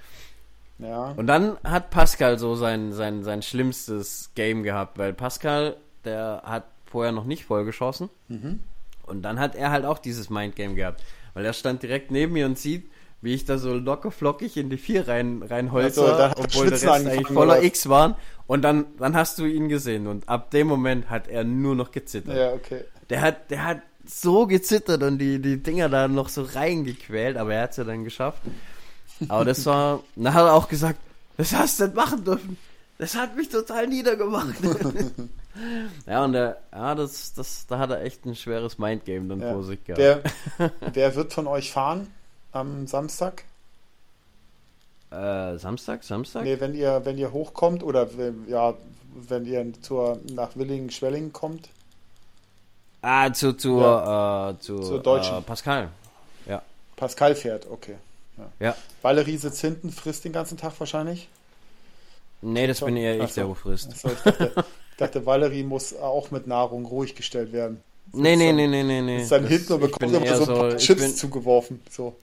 [0.79, 1.13] ja.
[1.17, 6.65] Und dann hat Pascal so sein, sein, sein schlimmstes Game gehabt, weil Pascal, der hat
[6.85, 8.11] vorher noch nicht voll geschossen.
[8.29, 8.61] Mhm.
[9.05, 11.03] Und dann hat er halt auch dieses Mindgame gehabt.
[11.33, 12.91] Weil er stand direkt neben mir und sieht,
[13.23, 16.87] wie ich da so locker flockig in die vier rein, reinholze, Also, obwohl der Rest
[16.89, 17.63] eigentlich voller?
[17.63, 18.15] X waren.
[18.47, 20.07] Und dann, dann hast du ihn gesehen.
[20.07, 22.37] Und ab dem Moment hat er nur noch gezittert.
[22.37, 22.85] Ja, okay.
[23.11, 27.55] Der hat, der hat so gezittert und die, die Dinger da noch so reingequält, aber
[27.55, 28.41] er hat es ja dann geschafft.
[29.29, 30.99] Aber das war, dann hat er auch gesagt,
[31.37, 32.57] das hast du nicht machen dürfen.
[32.99, 34.55] Das hat mich total niedergemacht.
[36.07, 39.53] ja, und der, ja, das, das, da hat er echt ein schweres Mindgame dann Ja.
[39.53, 39.99] vor sich gehabt.
[40.59, 42.07] Wer, wer wird von euch fahren
[42.57, 43.45] am Samstag?
[45.11, 46.43] Äh, Samstag, Samstag?
[46.45, 48.75] Nee, wenn ihr, wenn ihr hochkommt oder wenn, ja,
[49.29, 51.69] wenn ihr zur, nach Willingen, Schwellingen kommt.
[53.03, 55.39] Ah, zu, zu, äh, zu Zur Deutschen.
[55.39, 55.89] Äh, Pascal.
[56.97, 57.97] Pascal fährt, okay.
[58.59, 58.75] Ja.
[59.03, 61.29] Valerie sitzt hinten, frisst den ganzen Tag wahrscheinlich.
[62.41, 63.53] Nee, das So, bin eher ich, der so.
[63.53, 63.91] frisst.
[63.93, 64.65] Achso, ich dachte,
[64.97, 67.83] dachte, Valerie muss auch mit Nahrung ruhig gestellt werden.
[68.15, 69.21] Nee, nee, nee, nee, nee, nee.
[69.23, 71.83] Ist dann Das- hinten und bekommt immer so ein paar ich Chips bin- zugeworfen.
[71.91, 72.17] So.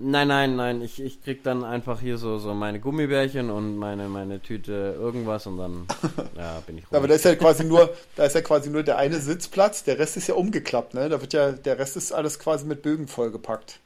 [0.00, 4.08] Nein, nein, nein, ich, ich krieg dann einfach hier so, so meine Gummibärchen und meine,
[4.08, 5.86] meine Tüte irgendwas und dann
[6.36, 6.96] ja, bin ich ruhig.
[6.96, 9.98] Aber da ist ja quasi nur, da ist ja quasi nur der eine Sitzplatz, der
[9.98, 11.08] Rest ist ja umgeklappt, ne?
[11.08, 13.80] Da wird ja, der Rest ist alles quasi mit Bögen vollgepackt.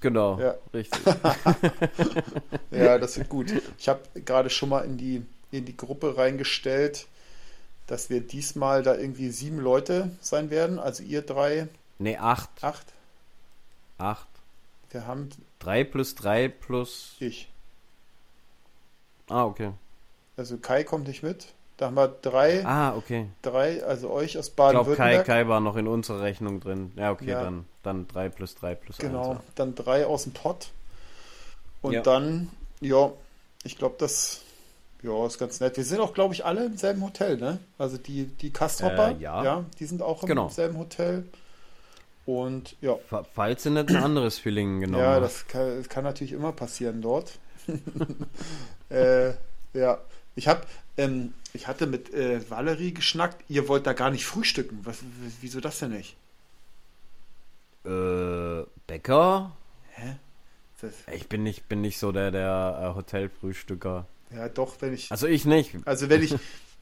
[0.00, 0.54] Genau, Ja.
[0.74, 1.00] richtig.
[2.72, 3.52] Ja, das wird gut.
[3.78, 7.06] Ich habe gerade schon mal in die, in die Gruppe reingestellt,
[7.86, 10.78] dass wir diesmal da irgendwie sieben Leute sein werden.
[10.78, 11.68] Also ihr drei,
[11.98, 12.50] Nee, acht.
[12.62, 12.86] acht.
[13.98, 14.26] Acht.
[14.90, 15.28] Wir haben
[15.58, 17.16] Drei plus drei plus.
[17.20, 17.48] ich.
[19.28, 19.72] Ah, okay.
[20.36, 21.46] Also Kai kommt nicht mit.
[21.76, 23.28] Da haben wir drei, Ah, okay.
[23.40, 25.26] drei, also euch aus Ich glaube, Kai, Baden-Württemberg.
[25.26, 26.92] Kai war noch in unserer Rechnung drin.
[26.96, 27.42] Ja, okay, Ja.
[27.42, 29.40] dann, dann drei plus drei plus Genau, eins.
[29.54, 30.68] dann drei aus dem Pott.
[31.80, 32.02] Und Ja.
[32.02, 33.10] dann, ja,
[33.64, 34.42] ich glaube, das
[35.02, 35.78] ja, ist ganz nett.
[35.78, 37.58] Wir sind auch, glaube ich, alle im selben Hotel, ne?
[37.78, 39.64] Also die, die Kastropper, Äh, ja.
[39.78, 40.48] die sind auch im Genau.
[40.50, 41.24] selben Hotel.
[42.30, 46.04] Und ja, Fa- Falls du nicht ein anderes Feeling genommen ja, das kann, das kann
[46.04, 47.38] natürlich immer passieren dort.
[48.90, 49.30] äh,
[49.74, 49.98] ja,
[50.36, 50.62] ich habe,
[50.96, 53.42] ähm, ich hatte mit äh, Valerie geschnackt.
[53.48, 54.80] Ihr wollt da gar nicht frühstücken.
[54.84, 54.98] Was,
[55.40, 56.16] wieso das denn nicht?
[57.84, 59.52] Äh, Bäcker?
[59.92, 60.16] Hä?
[60.80, 64.06] Das, Ich bin nicht, bin nicht so der, der äh, Hotelfrühstücker.
[64.34, 65.10] ja, doch, wenn ich.
[65.10, 65.74] Also ich nicht.
[65.84, 66.34] Also wenn ich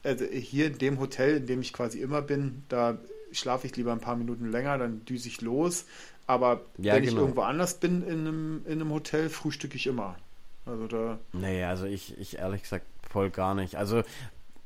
[0.03, 2.97] also hier in dem Hotel, in dem ich quasi immer bin, da
[3.31, 5.85] schlafe ich lieber ein paar Minuten länger, dann düse ich los.
[6.27, 7.21] Aber Ja, wenn ich genau.
[7.21, 10.15] irgendwo anders bin in einem, in einem Hotel, frühstücke ich immer.
[10.65, 13.75] Also da, Nee, also ich, ich ehrlich gesagt voll gar nicht.
[13.75, 14.03] Also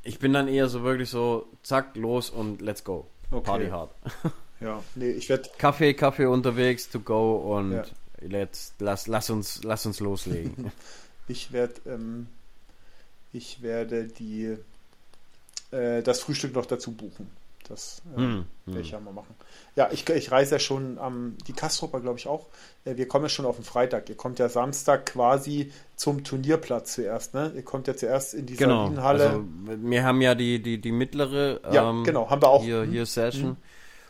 [0.04, 3.08] ich bin dann eher so wirklich so, zack, los und let's go.
[3.32, 3.44] Okay.
[3.46, 3.92] Party hard.
[4.60, 7.84] ja, nee, ich werde, Kaffee, Kaffee unterwegs, to go und Ja.
[8.22, 10.72] let's, lass, lass uns, lass uns loslegen.
[11.30, 12.28] ich werde, ähm,
[13.32, 14.58] ich werde die,
[15.72, 17.30] äh, das Frühstück noch dazu buchen.
[17.74, 18.94] Das äh, Hm, werde ich hm.
[18.94, 19.34] ja mal machen.
[19.76, 22.46] Ja, ich, ich reise ja schon am, die Kastropper glaube ich auch.
[22.86, 24.08] Äh, wir kommen ja schon auf den Freitag.
[24.10, 27.52] Ihr kommt ja Samstag quasi zum Turnierplatz zuerst, ne?
[27.56, 28.84] Ihr kommt ja zuerst in die Genau.
[28.84, 29.24] Salinenhalle.
[29.30, 32.64] Also, wir haben ja die, die, die mittlere Ja, ähm, genau, haben wir auch.
[32.64, 32.92] hier, Mhm.
[32.92, 33.58] hier Session.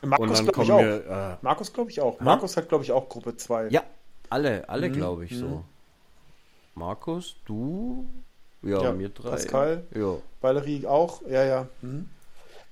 [0.02, 0.80] und Markus glaube ich kommen auch.
[0.82, 2.20] wir, äh, Markus glaube ich auch.
[2.20, 2.24] Ha?
[2.26, 3.70] Markus hat glaube ich auch Gruppe 2.
[3.70, 3.84] ja,
[4.30, 5.40] alle, alle Mhm, glaube ich mhm.
[5.40, 5.64] so.
[6.76, 8.08] Markus, du,
[8.64, 9.30] ja, Ja, wir drei.
[9.30, 9.84] Pascal.
[9.96, 10.16] Ja.
[10.42, 11.22] Valerie auch.
[11.28, 11.68] Ja, ja.
[11.82, 12.10] Mhm.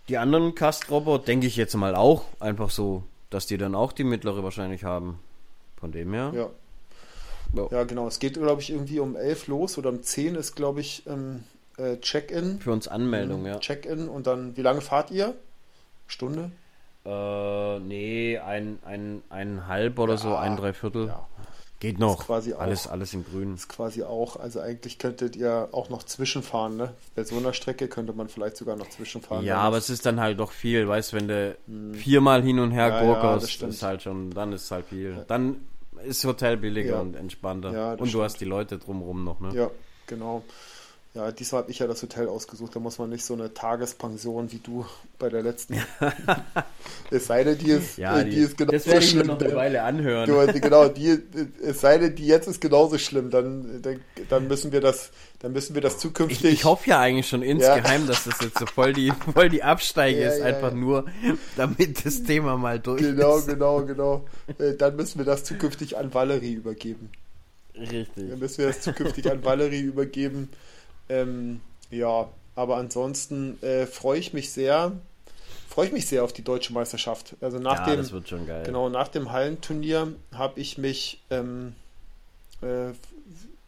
[0.09, 4.03] Die anderen Kastropper denke ich jetzt mal auch einfach so, dass die dann auch die
[4.03, 5.19] mittlere wahrscheinlich haben.
[5.79, 6.31] Von dem her.
[6.35, 6.49] Ja.
[7.53, 7.67] Ja.
[7.71, 8.07] Ja, genau.
[8.07, 11.43] Es geht, glaube ich, irgendwie um 11 los oder um 10 ist, glaube ich, ähm,
[11.77, 12.59] äh, Check-in.
[12.59, 13.59] Für uns Anmeldung, ja.
[13.59, 15.33] Check-in und dann, wie lange fahrt ihr?
[16.07, 16.51] Stunde?
[17.05, 21.07] Äh, nee, ein, ein, ein halb oder so, Ja, ein Dreiviertel.
[21.07, 21.27] Ja.
[21.81, 22.27] Geht noch.
[22.27, 23.55] Quasi alles, auch, alles im Grün.
[23.55, 26.93] Ist quasi auch, also eigentlich könntet ihr auch noch zwischenfahren, ne?
[27.15, 29.43] Bei so einer Strecke könnte man vielleicht sogar noch zwischenfahren.
[29.43, 31.95] Ja, aber es ist dann halt doch viel, weißt du, wenn du hm.
[31.95, 35.15] viermal hin und her ja, gurkerst, ja, ist halt schon, dann ist es halt viel.
[35.17, 35.23] Ja.
[35.27, 35.55] Dann
[36.05, 37.01] ist Hotel billiger ja.
[37.01, 37.97] und entspannter.
[37.97, 39.49] Und du hast die Leute drumherum noch, ne?
[39.55, 39.71] Ja,
[40.05, 40.43] genau.
[41.13, 42.73] Ja, diesmal habe ich ja das Hotel ausgesucht.
[42.73, 44.85] Da muss man nicht so eine Tagespension wie du
[45.19, 45.75] bei der letzten.
[47.11, 49.27] es sei denn, die ist, ja, die, die ist genauso das werde ich schlimm.
[49.27, 50.29] noch eine Weile anhören.
[50.29, 51.19] Du, genau, die,
[51.61, 53.29] es sei denn, die jetzt ist genauso schlimm.
[53.29, 53.99] Dann, dann,
[54.29, 56.45] dann müssen wir das, dann müssen wir das zukünftig.
[56.45, 58.07] Ich, ich hoffe ja eigentlich schon insgeheim, ja.
[58.07, 61.07] dass das jetzt so voll die, voll die Absteige ja, ist, ja, einfach nur,
[61.57, 63.47] damit das Thema mal durch genau, ist.
[63.47, 64.23] Genau, genau,
[64.55, 64.65] genau.
[64.65, 67.09] Äh, dann müssen wir das zukünftig an Valerie übergeben.
[67.75, 68.29] Richtig.
[68.29, 70.47] Dann müssen wir das zukünftig an Valerie übergeben.
[71.11, 71.59] Ähm,
[71.89, 74.93] ja, aber ansonsten äh, freue ich mich sehr,
[75.69, 77.35] freue ich mich sehr auf die deutsche Meisterschaft.
[77.41, 78.23] Also nach ja, dem.
[78.63, 81.75] Genau, nach dem Hallenturnier habe ich mich, ähm,
[82.61, 82.91] äh,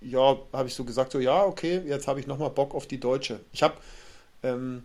[0.02, 3.00] ja, habe ich so gesagt, so ja, okay, jetzt habe ich nochmal Bock auf die
[3.00, 3.40] deutsche.
[3.52, 3.76] Ich habe,
[4.42, 4.84] ähm,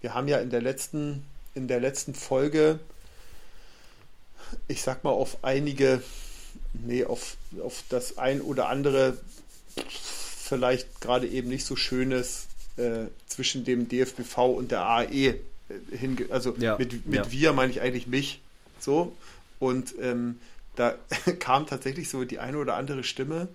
[0.00, 2.78] wir haben ja in der letzten, in der letzten Folge,
[4.68, 6.02] ich sag mal, auf einige,
[6.72, 9.18] nee, auf, auf das ein oder andere
[10.50, 15.36] vielleicht gerade eben nicht so schönes äh, zwischen dem DFBV und der AE äh,
[15.96, 17.32] hinge also ja, mit, mit ja.
[17.32, 18.42] wir meine ich eigentlich mich
[18.80, 19.16] so
[19.60, 20.40] und ähm,
[20.74, 20.96] da
[21.38, 23.48] kam tatsächlich so die eine oder andere Stimme,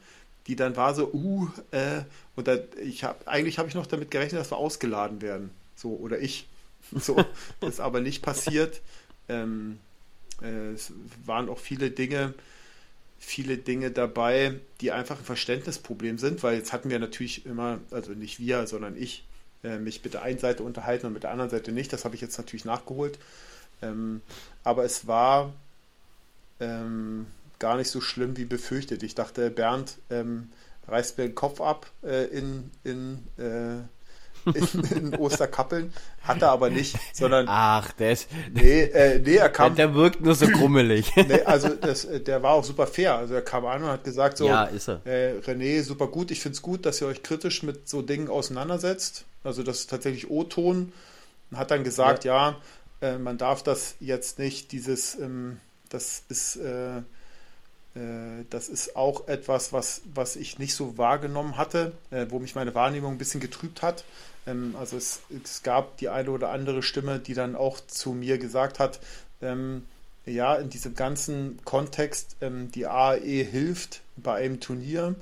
[0.48, 2.04] die dann war so, uh, äh,
[2.36, 5.90] und da, ich habe eigentlich habe ich noch damit gerechnet, dass wir ausgeladen werden, so
[5.90, 6.48] oder ich,
[6.96, 7.18] so
[7.62, 8.82] ist aber nicht passiert.
[9.28, 9.80] Ähm,
[10.42, 10.94] äh, es
[11.26, 12.34] waren auch viele Dinge,
[13.26, 18.12] viele Dinge dabei, die einfach ein Verständnisproblem sind, weil jetzt hatten wir natürlich immer, also
[18.12, 19.26] nicht wir, sondern ich,
[19.64, 21.92] äh, mich mit der einen Seite unterhalten und mit der anderen Seite nicht.
[21.92, 23.18] Das habe ich jetzt natürlich nachgeholt.
[23.82, 24.22] Ähm,
[24.64, 25.54] aber es war
[26.60, 27.26] ähm,
[27.58, 29.02] gar nicht so schlimm wie befürchtet.
[29.02, 30.50] Ich dachte, Bernd ähm,
[30.88, 33.82] reißt mir den Kopf ab äh, in, in äh,
[34.96, 35.94] in, Osterkappeln.
[36.22, 37.46] Hat er aber nicht, sondern.
[37.48, 38.28] Ach, der ist.
[38.54, 39.76] Nee, äh, nee er kam.
[39.76, 41.12] Der, der wirkt nur so krummelig.
[41.16, 43.16] nee, also das, der war auch super fair.
[43.16, 45.02] Also er kam an und hat gesagt: so, ja, ist er.
[45.06, 46.32] Äh, René, super gut.
[46.32, 49.26] Ich finde es gut, dass ihr euch kritisch mit so Dingen auseinandersetzt.
[49.44, 50.92] Also das ist tatsächlich O-Ton.
[51.54, 52.58] Hat dann gesagt, ja, ja
[53.02, 57.02] äh, man darf das jetzt nicht, dieses, ähm, das ist äh, äh,
[58.50, 62.76] das ist auch etwas, was, was ich nicht so wahrgenommen hatte, äh, wo mich meine
[62.76, 64.04] Wahrnehmung ein bisschen getrübt hat.
[64.46, 68.38] Ähm, also es, es, gab die eine oder andere Stimme, die dann auch zu mir
[68.38, 69.00] gesagt hat,
[69.42, 69.86] ähm,
[70.26, 75.16] ja, in diesem ganzen Kontext, ähm, die AE hilft bei einem Turnier,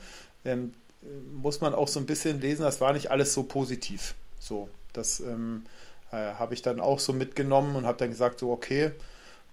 [0.46, 0.74] ähm,
[1.34, 4.16] muss man auch so ein bisschen lesen, das war nicht alles so positiv.
[4.40, 5.66] So, das ähm,
[6.12, 8.92] äh, habe ich dann auch so mitgenommen und habe dann gesagt, so okay.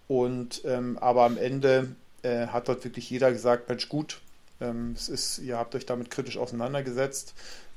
[0.08, 4.20] Und ähm, aber am Ende äh, hat dort wirklich jeder gesagt, Mensch, gut,
[4.94, 7.32] es ist, ihr habt euch damit kritisch auseinandergesetzt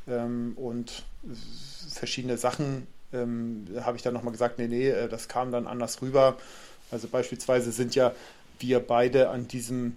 [0.06, 1.06] und
[1.88, 6.02] verschiedene Sachen ähm, habe ich dann nochmal gesagt, nee, nee, äh, das kam dann anders
[6.02, 6.38] rüber.
[6.91, 8.14] Also beispielsweise sind ja
[8.60, 9.96] wir beide an diesem,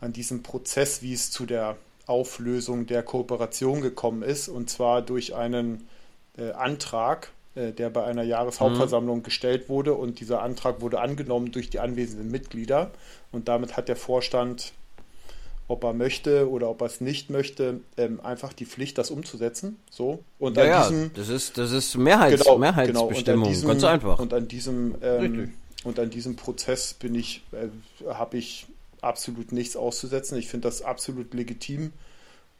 [0.00, 1.76] an diesem Prozess, wie es zu der
[2.06, 5.86] Auflösung der Kooperation gekommen ist, und zwar durch einen
[6.36, 7.30] äh, Antrag,
[7.72, 9.22] der bei einer Jahreshauptversammlung mhm.
[9.22, 12.90] gestellt wurde und dieser Antrag wurde angenommen durch die anwesenden Mitglieder
[13.32, 14.72] und damit hat der Vorstand
[15.68, 19.76] ob er möchte oder ob er es nicht möchte, ähm, einfach die Pflicht, das umzusetzen.
[19.90, 20.24] So.
[20.38, 23.48] Und ja, an diesem, ja, das ist, das ist Mehrheits, genau, Mehrheitsbestimmung, genau.
[23.48, 24.18] Diesem, ganz einfach.
[24.18, 25.52] Und an diesem, ähm,
[25.84, 27.68] und an diesem Prozess bin ich, äh,
[28.08, 28.66] habe ich
[29.02, 30.38] absolut nichts auszusetzen.
[30.38, 31.92] Ich finde das absolut legitim.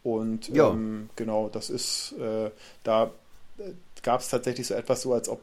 [0.03, 0.71] Und ja.
[0.71, 2.51] ähm, genau, das ist, äh,
[2.85, 3.11] da
[3.59, 3.73] äh,
[4.03, 5.41] gab es tatsächlich so etwas so, als ob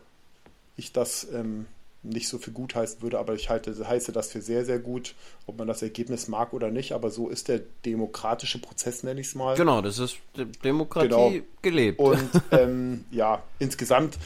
[0.77, 1.65] ich das ähm,
[2.05, 5.15] nicht so für gut heißen würde, aber ich halte, heiße das für sehr, sehr gut,
[5.47, 9.27] ob man das Ergebnis mag oder nicht, aber so ist der demokratische Prozess, nenne ich
[9.27, 9.55] es mal.
[9.55, 10.17] Genau, das ist
[10.63, 11.33] Demokratie genau.
[11.61, 11.99] gelebt.
[11.99, 14.17] Und ähm, ja, insgesamt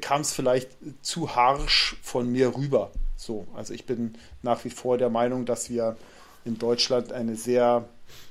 [0.00, 0.70] kam es vielleicht
[1.02, 2.90] zu harsch von mir rüber.
[3.16, 5.96] So, also ich bin nach wie vor der Meinung, dass wir
[6.44, 7.88] in Deutschland eine sehr,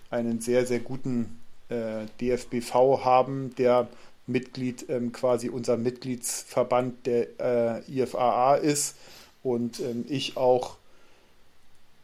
[0.10, 1.39] einen sehr, sehr guten
[1.70, 3.88] äh, DFBV haben, der
[4.30, 8.96] Mitglied ähm, quasi unser Mitgliedsverband der äh, IFAA ist
[9.44, 10.78] und ähm, ich auch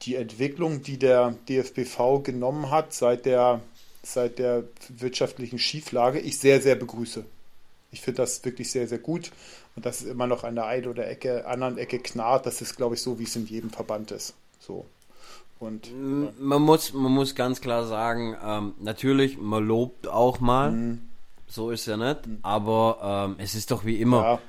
[0.02, 3.62] die Entwicklung, die der DFBV genommen hat seit der,
[4.04, 7.26] seit der wirtschaftlichen Schieflage, ich sehr, sehr begrüße.
[7.92, 9.32] Ich finde das wirklich sehr, sehr gut
[9.76, 12.76] und dass es immer noch an der einen oder Ecke, anderen Ecke knarrt, das ist,
[12.76, 14.34] glaube ich, so, wie es in jedem Verband ist.
[14.60, 14.86] So.
[15.60, 15.90] Und,
[16.40, 20.72] man, muss, man muss ganz klar sagen, ähm, natürlich, man lobt auch mal.
[20.72, 21.15] Mhm
[21.56, 22.20] so ist ja nicht.
[22.44, 24.22] Aber ähm, es ist doch wie immer.
[24.22, 24.40] Ja.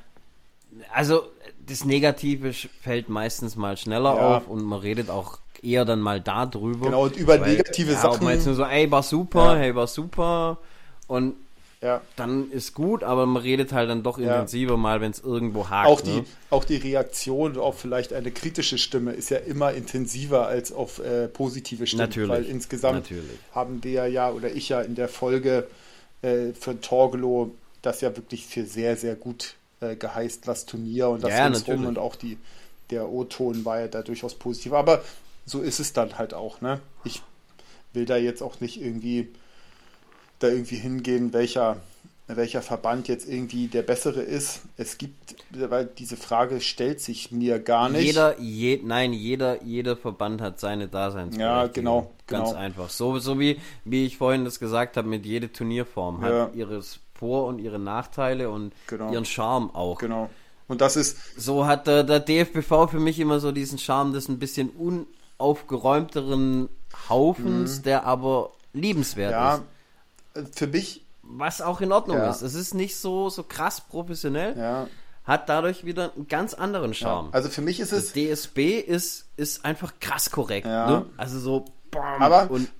[0.92, 1.22] Also
[1.64, 4.36] das Negative fällt meistens mal schneller ja.
[4.36, 6.86] auf und man redet auch eher dann mal da drüber.
[6.86, 8.26] Genau, und über weil, negative ja, Sachen.
[8.26, 9.56] Ob nur so, ey, war super, ja.
[9.56, 10.58] hey, war super.
[11.06, 11.34] Und
[11.80, 12.00] ja.
[12.16, 14.76] dann ist gut, aber man redet halt dann doch intensiver ja.
[14.76, 15.88] mal, wenn es irgendwo hakt.
[15.88, 16.24] Auch die, ne?
[16.50, 21.28] auch die Reaktion auf vielleicht eine kritische Stimme ist ja immer intensiver als auf äh,
[21.28, 22.02] positive Stimmen.
[22.02, 22.30] Natürlich.
[22.30, 23.38] Weil insgesamt Natürlich.
[23.52, 25.66] haben wir ja, oder ich ja in der Folge
[26.22, 31.22] äh, für Torgelo das ja wirklich für sehr, sehr gut äh, geheißt, das Turnier und
[31.22, 32.38] das ja, rum und auch die,
[32.90, 34.72] der O-Ton war ja da durchaus positiv.
[34.72, 35.02] Aber
[35.44, 36.80] so ist es dann halt auch, ne?
[37.04, 37.22] Ich
[37.92, 39.28] will da jetzt auch nicht irgendwie
[40.38, 41.80] da irgendwie hingehen, welcher,
[42.28, 44.62] welcher Verband jetzt irgendwie der bessere ist.
[44.76, 48.04] Es gibt, weil diese Frage stellt sich mir gar nicht.
[48.04, 51.40] Jeder, je, nein, jeder, jeder Verband hat seine Daseinsberechtigung.
[51.40, 52.60] Ja, genau, Ganz genau.
[52.60, 52.90] einfach.
[52.90, 56.50] So, so wie, wie ich vorhin das gesagt habe, mit jeder Turnierform hat ja.
[56.54, 59.12] ihres Vor- und ihre Nachteile und genau.
[59.12, 59.98] ihren Charme auch.
[59.98, 60.28] Genau.
[60.66, 61.38] Und das ist.
[61.38, 64.70] So hat der, der DFBV für mich immer so diesen Charme des ein bisschen
[65.38, 66.68] unaufgeräumteren
[67.08, 67.82] Haufens, mhm.
[67.84, 69.62] der aber liebenswert ja,
[70.34, 70.58] ist.
[70.58, 71.05] Für mich.
[71.28, 72.30] Was auch in Ordnung ja.
[72.30, 72.42] ist.
[72.42, 74.56] Es ist nicht so, so krass professionell.
[74.56, 74.88] Ja.
[75.24, 77.26] Hat dadurch wieder einen ganz anderen Charme.
[77.26, 77.32] Ja.
[77.32, 78.12] Also für mich ist es.
[78.12, 80.66] Das DSB ist, ist einfach krass korrekt.
[80.66, 81.04] Ne?
[81.16, 81.64] Also so.
[81.90, 82.70] Bam, aber und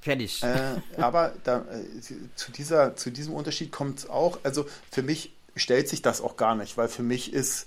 [0.00, 0.42] fertig.
[0.42, 2.00] Äh, aber da, äh,
[2.36, 4.38] zu, dieser, zu diesem Unterschied kommt es auch.
[4.42, 7.66] Also für mich stellt sich das auch gar nicht, weil für mich ist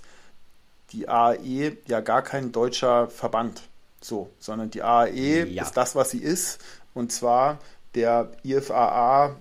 [0.92, 3.62] die AAE ja gar kein deutscher Verband.
[4.00, 5.64] So, sondern die AAE ja.
[5.64, 6.60] ist das, was sie ist,
[6.94, 7.58] und zwar
[7.94, 9.36] der IFAA,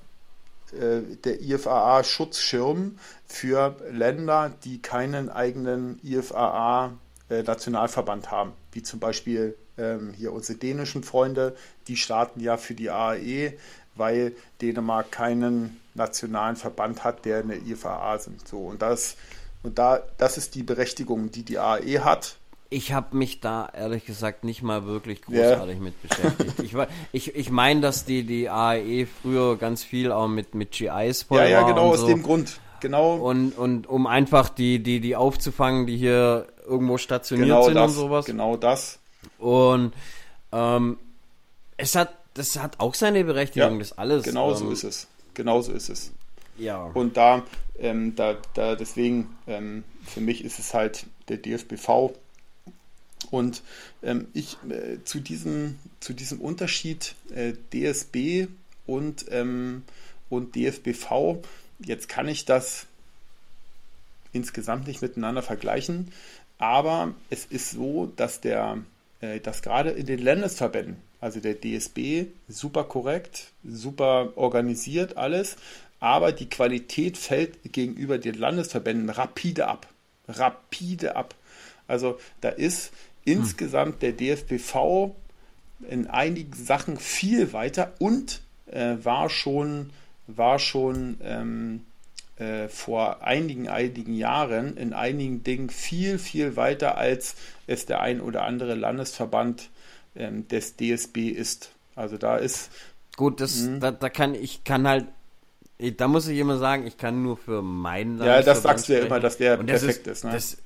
[0.78, 6.94] der IFAA Schutzschirm für Länder, die keinen eigenen IFAA
[7.30, 11.56] äh, Nationalverband haben, wie zum Beispiel ähm, hier unsere dänischen Freunde,
[11.88, 13.54] die starten ja für die AAE,
[13.96, 18.48] weil Dänemark keinen nationalen Verband hat, der eine IFAA sind.
[18.48, 19.18] So und das
[19.64, 22.38] und da das ist die Berechtigung, die die AAE hat.
[22.70, 25.84] Ich habe mich da ehrlich gesagt nicht mal wirklich großartig yeah.
[25.84, 26.60] mit beschäftigt.
[26.64, 26.76] ich,
[27.14, 31.40] ich, ich meine, dass die, die AAE früher ganz viel auch mit, mit GIs voll
[31.40, 32.08] Ja, ja, genau aus so.
[32.08, 32.60] dem Grund.
[32.80, 33.16] Genau.
[33.16, 37.92] Und, und um einfach die, die, die aufzufangen, die hier irgendwo stationiert genau sind das,
[37.92, 38.26] und sowas.
[38.26, 39.00] Genau das.
[39.40, 39.94] Und
[40.52, 40.98] ähm,
[41.78, 44.24] es hat, das hat auch seine Berechtigung, ja, das alles.
[44.24, 45.08] Genau ähm, so ist es.
[45.34, 46.12] Genau so ist es.
[46.58, 46.90] Ja.
[46.94, 47.44] Und da,
[47.80, 52.14] ähm, da, da deswegen, ähm, für mich ist es halt der DFBV.
[53.32, 53.62] Und
[54.04, 58.48] ähm, ich äh, zu, diesem, zu diesem Unterschied äh, DSB
[58.86, 59.84] und, ähm,
[60.30, 61.42] und DFBV,
[61.80, 62.86] jetzt kann ich das
[64.34, 66.12] insgesamt nicht miteinander vergleichen,
[66.58, 68.78] aber es ist so, dass der
[69.22, 75.56] äh, dass gerade in den Landesverbänden, also der DSB, super korrekt, super organisiert alles,
[76.00, 79.88] aber die Qualität fällt gegenüber den Landesverbänden rapide ab.
[80.28, 81.34] Rapide ab.
[81.88, 82.92] Also da ist.
[83.28, 85.16] Insgesamt der DFBV
[85.90, 89.92] in einigen Sachen viel weiter und äh, war schon,
[90.28, 91.82] war schon ähm,
[92.38, 97.36] äh, vor einigen, einigen Jahren in einigen Dingen viel, viel weiter, als
[97.68, 99.70] es der ein oder andere Landesverband
[100.16, 101.72] ähm, des DSB ist.
[101.96, 102.72] Also da ist.
[103.18, 103.80] Gut, das, hm.
[103.80, 105.06] da, da kann ich kann halt
[105.98, 109.06] da muss ich immer sagen, ich kann nur für meinen Ja, das sagst du ja
[109.06, 110.24] immer, dass der perfekt ist, ist.
[110.24, 110.32] ne?
[110.32, 110.58] Das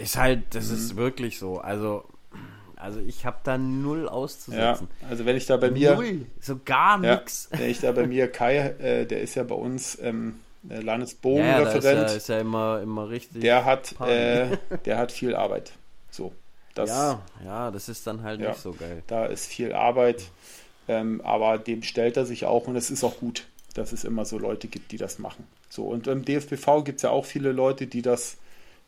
[0.00, 0.74] ist halt, das mhm.
[0.74, 1.58] ist wirklich so.
[1.58, 2.04] Also,
[2.76, 4.88] also ich habe da null auszusetzen.
[5.02, 5.94] Ja, also wenn ich da bei mir.
[5.94, 7.48] Null, so gar ja, nichts.
[7.52, 11.84] Wenn ich da bei mir, Kai, äh, der ist ja bei uns ähm, Landesbogenreferent.
[11.84, 13.42] Ja, ist, ja, ist ja immer, immer richtig.
[13.42, 15.72] Der hat, äh, der hat viel Arbeit.
[16.10, 16.32] So.
[16.74, 19.02] Das, ja, ja, das ist dann halt ja, nicht so geil.
[19.06, 20.30] Da ist viel Arbeit,
[20.88, 23.44] ähm, aber dem stellt er sich auch und es ist auch gut,
[23.74, 25.46] dass es immer so Leute gibt, die das machen.
[25.68, 28.36] So, und im DFBV gibt es ja auch viele Leute, die das,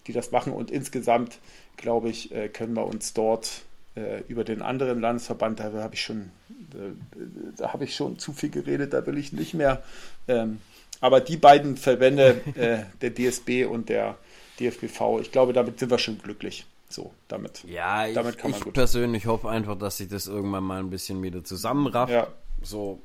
[0.06, 1.38] die das machen und insgesamt,
[1.76, 3.62] glaube ich, äh, können wir uns dort
[3.94, 6.30] äh, über den anderen Landesverband, da habe ich schon,
[6.74, 9.82] äh, da habe ich schon zu viel geredet, da will ich nicht mehr
[10.28, 10.58] ähm,
[11.00, 12.40] aber die beiden Verbände,
[13.02, 14.16] der DSB und der
[14.60, 16.64] DFBV, ich glaube, damit sind wir schon glücklich.
[16.88, 17.64] So, damit.
[17.64, 18.74] Ja, ich, damit kann man ich gut.
[18.74, 22.12] persönlich hoffe einfach, dass sich das irgendwann mal ein bisschen wieder zusammenrafft.
[22.12, 22.28] Ja.
[22.62, 23.00] So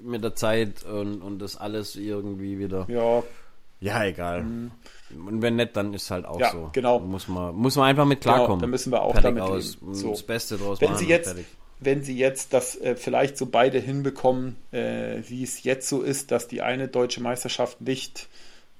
[0.00, 2.86] mit der Zeit und, und das alles irgendwie wieder.
[2.88, 3.22] Ja.
[3.80, 4.42] Ja, egal.
[4.42, 4.70] Mhm.
[5.26, 6.70] Und wenn nicht, dann ist halt auch ja, so.
[6.72, 6.98] Genau.
[6.98, 8.48] Muss man, muss man einfach mit klarkommen.
[8.48, 10.10] Genau, dann müssen wir auch fertig damit aus, So.
[10.10, 10.98] Das Beste draus wenn machen.
[10.98, 11.36] Sie jetzt,
[11.80, 16.30] wenn sie jetzt das äh, vielleicht so beide hinbekommen, äh, wie es jetzt so ist,
[16.30, 18.28] dass die eine deutsche Meisterschaft nicht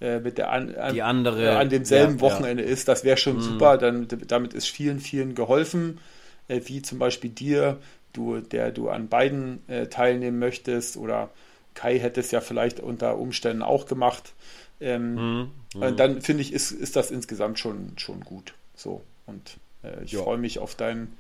[0.01, 2.69] äh, mit der an, an, die andere, äh, an demselben ja, Wochenende ja.
[2.69, 3.43] ist, das wäre schon mhm.
[3.43, 3.79] super.
[3.79, 6.01] Dann, damit ist vielen, vielen geholfen,
[6.49, 7.79] äh, wie zum Beispiel dir,
[8.13, 11.31] du, der du an beiden äh, teilnehmen möchtest oder
[11.75, 14.33] Kai hätte es ja vielleicht unter Umständen auch gemacht.
[14.81, 15.51] Ähm, mhm.
[15.75, 15.97] Mhm.
[15.97, 18.55] Dann finde ich, ist, ist das insgesamt schon, schon gut.
[18.75, 19.03] So.
[19.27, 19.59] Und
[20.05, 21.17] ich freue mich auf deinen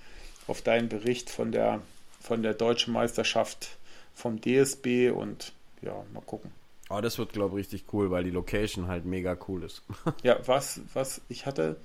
[0.46, 1.80] auf deinen Bericht von der,
[2.20, 3.76] von der deutschen Meisterschaft
[4.14, 5.52] vom DSB und
[5.82, 6.50] ja, mal gucken.
[6.88, 9.82] Aber das wird, glaube ich, richtig cool, weil die Location halt mega cool ist.
[10.22, 11.76] ja, was, was, ich hatte,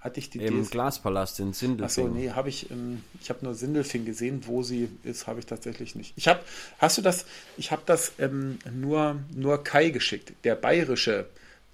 [0.00, 1.84] hatte ich die Im DS Glaspalast in Sindelfing.
[1.84, 5.46] Achso, nee, habe ich, ähm, ich habe nur Sindelfing gesehen, wo sie ist, habe ich
[5.46, 6.12] tatsächlich nicht.
[6.16, 6.40] Ich habe,
[6.78, 7.26] hast du das,
[7.56, 11.26] ich habe das ähm, nur, nur Kai geschickt, der bayerische,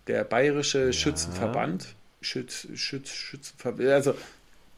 [0.07, 0.93] der bayerische ja.
[0.93, 4.15] Schützenverband, Schütz, Schütz, Schützenverband, also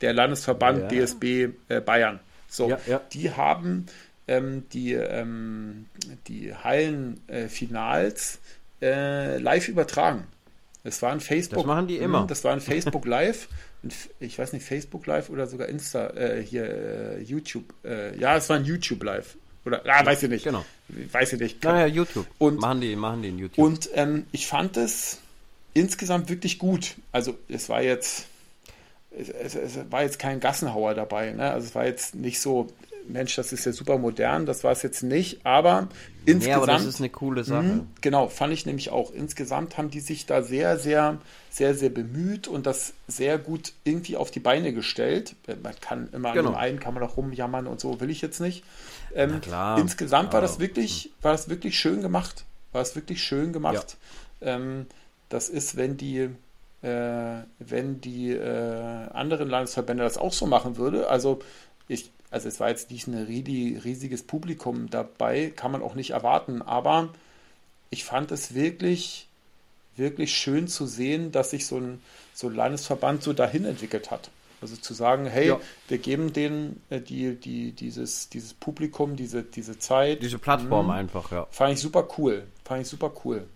[0.00, 1.04] der Landesverband ja.
[1.04, 2.20] DSB äh, Bayern.
[2.48, 3.86] So, ja, die haben
[4.28, 5.86] ähm, die, ähm,
[6.26, 8.38] die Hallenfinals
[8.80, 10.24] äh, live übertragen.
[10.84, 11.60] Es war ein Facebook.
[11.60, 12.20] Das machen die immer.
[12.20, 13.48] Hm, das war ein Facebook Live.
[14.20, 17.72] ich weiß nicht, Facebook Live oder sogar Insta, äh, hier äh, YouTube.
[17.84, 19.36] Äh, ja, es war ein YouTube Live.
[19.64, 20.44] Oder, ah, weiß ich nicht.
[20.44, 20.62] Genau.
[20.88, 21.64] Weiß ich nicht.
[21.64, 22.26] Naja, YouTube.
[22.36, 23.64] Und, machen die, machen die in YouTube.
[23.64, 25.20] Und ähm, ich fand es
[25.72, 26.96] insgesamt wirklich gut.
[27.12, 28.26] Also, es war jetzt,
[29.10, 31.32] es, es, es war jetzt kein Gassenhauer dabei.
[31.32, 31.50] Ne?
[31.50, 32.68] Also, es war jetzt nicht so,
[33.06, 35.88] Mensch, das ist ja super modern, das war es jetzt nicht, aber
[36.24, 36.46] insgesamt.
[36.46, 37.62] Ja, aber das ist eine coole Sache.
[37.62, 39.12] Mh, genau, fand ich nämlich auch.
[39.12, 41.18] Insgesamt haben die sich da sehr, sehr,
[41.50, 45.36] sehr, sehr bemüht und das sehr gut irgendwie auf die Beine gestellt.
[45.62, 46.48] Man kann immer genau.
[46.48, 48.64] an dem einen kann man auch rumjammern und so, will ich jetzt nicht.
[49.14, 52.44] Ähm, klar, insgesamt war das wirklich, war das wirklich schön gemacht.
[52.72, 53.96] War es wirklich schön gemacht.
[54.40, 54.56] Ja.
[54.56, 54.86] Ähm,
[55.28, 56.30] das ist, wenn die,
[56.82, 61.08] äh, wenn die äh, anderen Landesverbände das auch so machen würde.
[61.08, 61.40] Also
[61.86, 66.62] ich, also es war jetzt nicht ein riesiges Publikum dabei, kann man auch nicht erwarten,
[66.62, 67.10] aber
[67.90, 69.28] ich fand es wirklich,
[69.94, 72.02] wirklich schön zu sehen, dass sich so ein,
[72.34, 74.30] so ein Landesverband so dahin entwickelt hat.
[74.60, 75.60] Also zu sagen, hey, ja.
[75.86, 80.20] wir geben denen äh, die, die, dieses, dieses Publikum, diese, diese Zeit.
[80.20, 81.46] Diese Plattform mh, einfach, ja.
[81.52, 82.48] Fand ich super cool.
[82.64, 83.46] Fand ich super cool.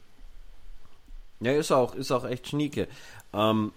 [1.41, 2.87] Ja, ist auch, ist auch echt schnieke.
[3.33, 3.73] Ähm,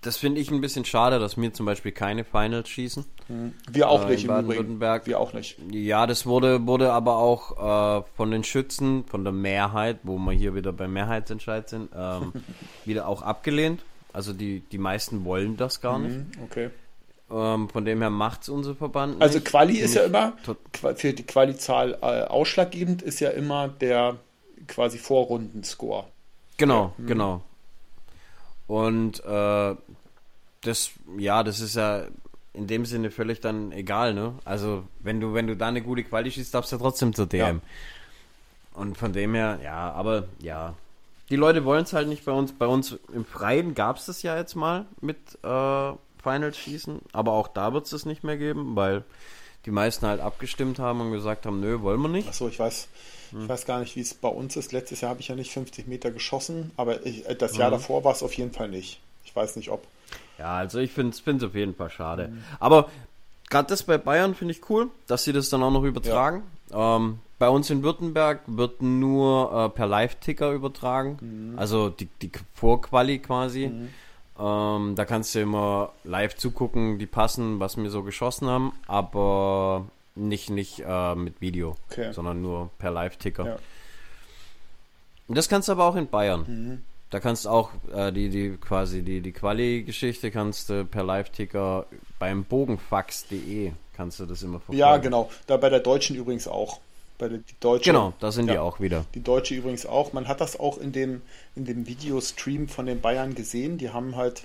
[0.00, 3.04] das finde ich ein bisschen schade, dass wir zum Beispiel keine Finals schießen.
[3.26, 3.52] Hm.
[3.70, 5.06] Wir auch äh, nicht in Baden-Württemberg.
[5.06, 5.58] Wir auch nicht.
[5.72, 10.32] Ja, das wurde, wurde aber auch äh, von den Schützen, von der Mehrheit, wo wir
[10.32, 12.32] hier wieder beim Mehrheitsentscheid sind, ähm,
[12.84, 13.82] wieder auch abgelehnt.
[14.12, 16.14] Also die, die meisten wollen das gar nicht.
[16.14, 16.70] Hm, okay.
[17.30, 19.20] Ähm, von dem her macht es unser Verband.
[19.20, 19.48] Also nicht.
[19.48, 20.34] Quali ist ja immer,
[20.94, 24.16] für die Quali-Zahl äh, ausschlaggebend ist ja immer der
[24.66, 26.04] quasi Vorrundenscore.
[26.56, 27.04] Genau, ja.
[27.06, 27.42] genau.
[28.68, 29.74] Und äh,
[30.60, 32.04] das, ja, das ist ja
[32.52, 34.34] in dem Sinne völlig dann egal, ne?
[34.44, 37.26] Also wenn du, wenn du da eine gute Quali schießt, darfst du ja trotzdem zur
[37.26, 37.56] DM.
[37.56, 38.80] Ja.
[38.80, 40.74] Und von dem her, ja, aber ja.
[41.30, 42.52] Die Leute wollen es halt nicht bei uns.
[42.52, 45.92] Bei uns im Freien gab es das ja jetzt mal mit äh,
[46.22, 49.04] Finals schießen, aber auch da wird es es nicht mehr geben, weil
[49.64, 52.28] die meisten halt abgestimmt haben und gesagt haben, nö, wollen wir nicht.
[52.28, 52.88] Achso, ich weiß,
[53.30, 53.42] hm.
[53.42, 54.72] ich weiß gar nicht, wie es bei uns ist.
[54.72, 57.74] Letztes Jahr habe ich ja nicht 50 Meter geschossen, aber ich, äh, das Jahr mhm.
[57.74, 59.00] davor war es auf jeden Fall nicht.
[59.24, 59.86] Ich weiß nicht, ob.
[60.38, 62.28] Ja, also ich finde es auf jeden Fall schade.
[62.28, 62.44] Mhm.
[62.60, 62.90] Aber
[63.50, 66.42] gerade das bei Bayern finde ich cool, dass sie das dann auch noch übertragen.
[66.70, 66.96] Ja.
[66.96, 71.18] Ähm, bei uns in Württemberg wird nur äh, per Live-Ticker übertragen.
[71.20, 71.58] Mhm.
[71.58, 73.68] Also die, die Vorquali quasi.
[73.68, 73.88] Mhm.
[74.38, 79.86] Ähm, da kannst du immer live zugucken, die passen, was wir so geschossen haben, aber
[80.18, 82.12] nicht, nicht äh, mit Video, okay.
[82.12, 83.46] sondern nur per Live-Ticker.
[83.46, 83.58] Ja.
[85.28, 86.44] Und das kannst du aber auch in Bayern.
[86.46, 86.84] Mhm.
[87.10, 91.86] Da kannst du auch äh, die, die quasi die, die Quali-Geschichte kannst du per Live-Ticker
[92.18, 94.78] beim Bogenfax.de kannst du das immer verfolgen.
[94.78, 95.30] Ja, genau.
[95.46, 96.80] Da bei der Deutschen übrigens auch.
[97.18, 99.04] Bei der die Deutsche, genau, da sind ja, die auch wieder.
[99.14, 100.12] Die Deutsche übrigens auch.
[100.12, 101.22] Man hat das auch in dem,
[101.56, 103.76] in dem Videostream von den Bayern gesehen.
[103.76, 104.44] Die haben halt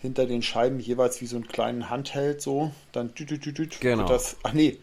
[0.00, 2.72] hinter den Scheiben jeweils wie so einen kleinen Handheld so.
[2.92, 4.06] Dann tü, tü, tü, tü, genau.
[4.06, 4.78] Das, ach nee.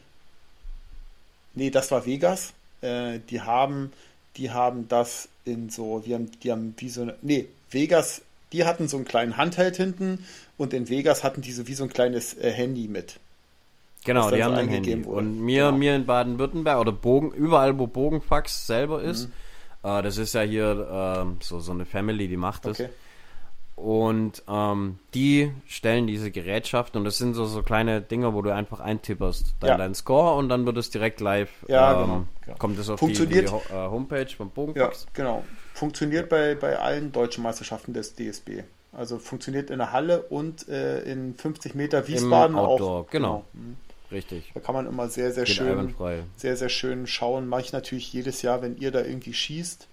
[1.56, 2.54] Nee, das war Vegas.
[2.82, 3.92] Äh, die haben,
[4.38, 8.64] die haben das in so, die haben, die haben wie so eine, nee, Vegas, die
[8.66, 10.24] hatten so einen kleinen Handheld hinten
[10.58, 13.20] und in Vegas hatten die so wie so ein kleines äh, Handy mit.
[14.06, 15.04] Genau, die haben ein Handy.
[15.04, 15.18] Wurde.
[15.18, 15.78] Und mir, genau.
[15.78, 19.28] mir in Baden-Württemberg oder Bogen, überall wo Bogenfax selber ist,
[19.84, 19.90] mhm.
[19.90, 22.80] äh, das ist ja hier äh, so, so eine Family, die macht das.
[22.80, 22.90] Okay.
[23.78, 28.52] Und ähm, die stellen diese Gerätschaften und das sind so, so kleine Dinger, wo du
[28.52, 29.78] einfach eintipperst, dann ja.
[29.78, 31.52] dein Score und dann wird es direkt live.
[31.68, 32.58] Ja, ähm, genau.
[32.58, 35.04] Kommt es auf Funktioniert, die, die äh, Homepage vom Bogenfax.
[35.04, 35.44] Ja, genau.
[35.76, 38.64] Funktioniert bei, bei allen deutschen Meisterschaften des DSB.
[38.94, 43.10] Also funktioniert in der Halle und äh, in 50 Meter Wiesbaden Im Outdoor, auch.
[43.12, 43.46] Genau.
[43.54, 43.64] genau.
[43.68, 43.78] Mhm.
[44.12, 44.52] Richtig.
[44.56, 45.94] Da kann man immer sehr, sehr Geht schön,
[46.36, 47.48] sehr, sehr schön schauen.
[47.48, 49.88] Mache ich natürlich jedes Jahr, wenn ihr da irgendwie schießt.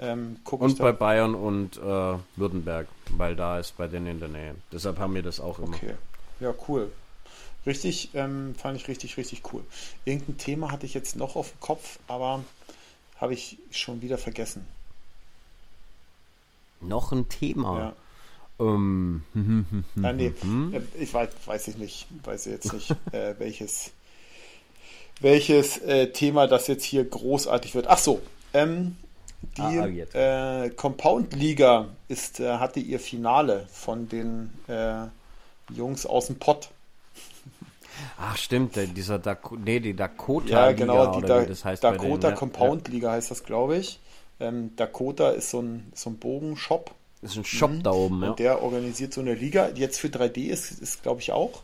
[0.00, 4.54] Ähm, und bei Bayern und äh, Württemberg, weil da ist bei denen in der Nähe.
[4.72, 5.76] Deshalb haben wir das auch immer.
[5.76, 5.94] Okay.
[6.40, 6.90] Ja, cool.
[7.64, 9.62] Richtig, ähm, fand ich richtig, richtig cool.
[10.04, 12.42] Irgendein Thema hatte ich jetzt noch auf dem Kopf, aber
[13.16, 14.66] habe ich schon wieder vergessen.
[16.80, 17.94] Noch ein Thema?
[18.58, 19.22] Um,
[20.02, 20.32] ah, nee,
[20.98, 23.90] ich weiß, weiß ich nicht, weiß jetzt nicht, äh, welches,
[25.20, 27.86] welches äh, Thema das jetzt hier großartig wird.
[27.86, 28.20] Ach so,
[28.52, 28.96] ähm,
[29.56, 29.62] die
[30.14, 35.06] ah, äh, Compound Liga ist, äh, hatte ihr Finale von den äh,
[35.74, 36.70] Jungs aus dem Pott.
[38.18, 40.66] Ach stimmt, dieser Dak nee, die Dakota Liga.
[40.66, 42.94] Ja, genau, die da das heißt Dakota denen, Compound ja.
[42.94, 44.00] Liga heißt das, glaube ich.
[44.40, 46.94] Ähm, Dakota ist so ein, so ein Bogenshop.
[47.20, 47.82] Ist ein Shop mhm.
[47.82, 48.30] da oben, ja.
[48.30, 49.70] Und der organisiert so eine Liga.
[49.74, 51.62] Jetzt für 3D ist, ist glaube ich, auch.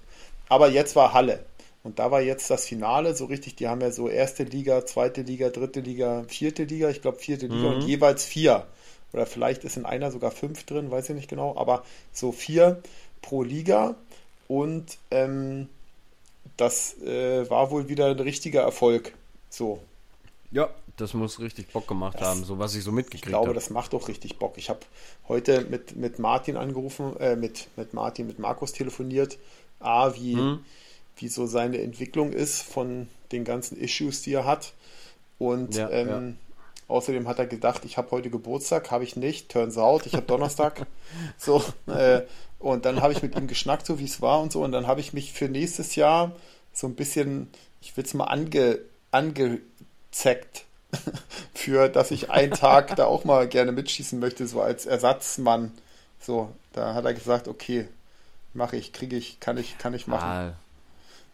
[0.49, 1.45] Aber jetzt war Halle.
[1.83, 3.57] Und da war jetzt das Finale so richtig.
[3.57, 6.91] Die haben ja so erste Liga, zweite Liga, dritte Liga, vierte Liga.
[6.91, 7.74] Ich glaube, vierte Liga mhm.
[7.76, 8.66] und jeweils vier.
[9.12, 11.57] Oder vielleicht ist in einer sogar fünf drin, weiß ich nicht genau.
[11.57, 12.83] Aber so vier
[13.22, 13.95] pro Liga.
[14.49, 15.68] Und ähm,
[16.57, 19.14] das äh, war wohl wieder ein richtiger Erfolg.
[19.49, 19.81] So.
[20.51, 23.31] Ja, das muss richtig Bock gemacht das, haben, so was ich so mitgekriegt habe.
[23.31, 23.55] Ich glaube, hab.
[23.55, 24.55] das macht doch richtig Bock.
[24.57, 24.81] Ich habe
[25.29, 29.39] heute mit, mit Martin angerufen, äh, mit, mit Martin, mit Markus telefoniert.
[29.81, 30.64] A, wie, hm.
[31.18, 34.72] Wie so seine Entwicklung ist von den ganzen Issues, die er hat.
[35.38, 36.94] Und ja, ähm, ja.
[36.94, 40.26] außerdem hat er gedacht, ich habe heute Geburtstag, habe ich nicht, turns out, ich habe
[40.26, 40.86] Donnerstag.
[41.38, 42.22] so, äh,
[42.58, 44.62] und dann habe ich mit ihm geschnackt, so wie es war und so.
[44.62, 46.32] Und dann habe ich mich für nächstes Jahr
[46.72, 47.50] so ein bisschen,
[47.80, 50.64] ich will es mal ange, angezeckt
[51.54, 55.72] für, dass ich einen Tag da auch mal gerne mitschießen möchte, so als Ersatzmann.
[56.20, 57.86] So, da hat er gesagt, okay,
[58.54, 60.56] mache ich, kriege ich, kann ich, kann ich machen.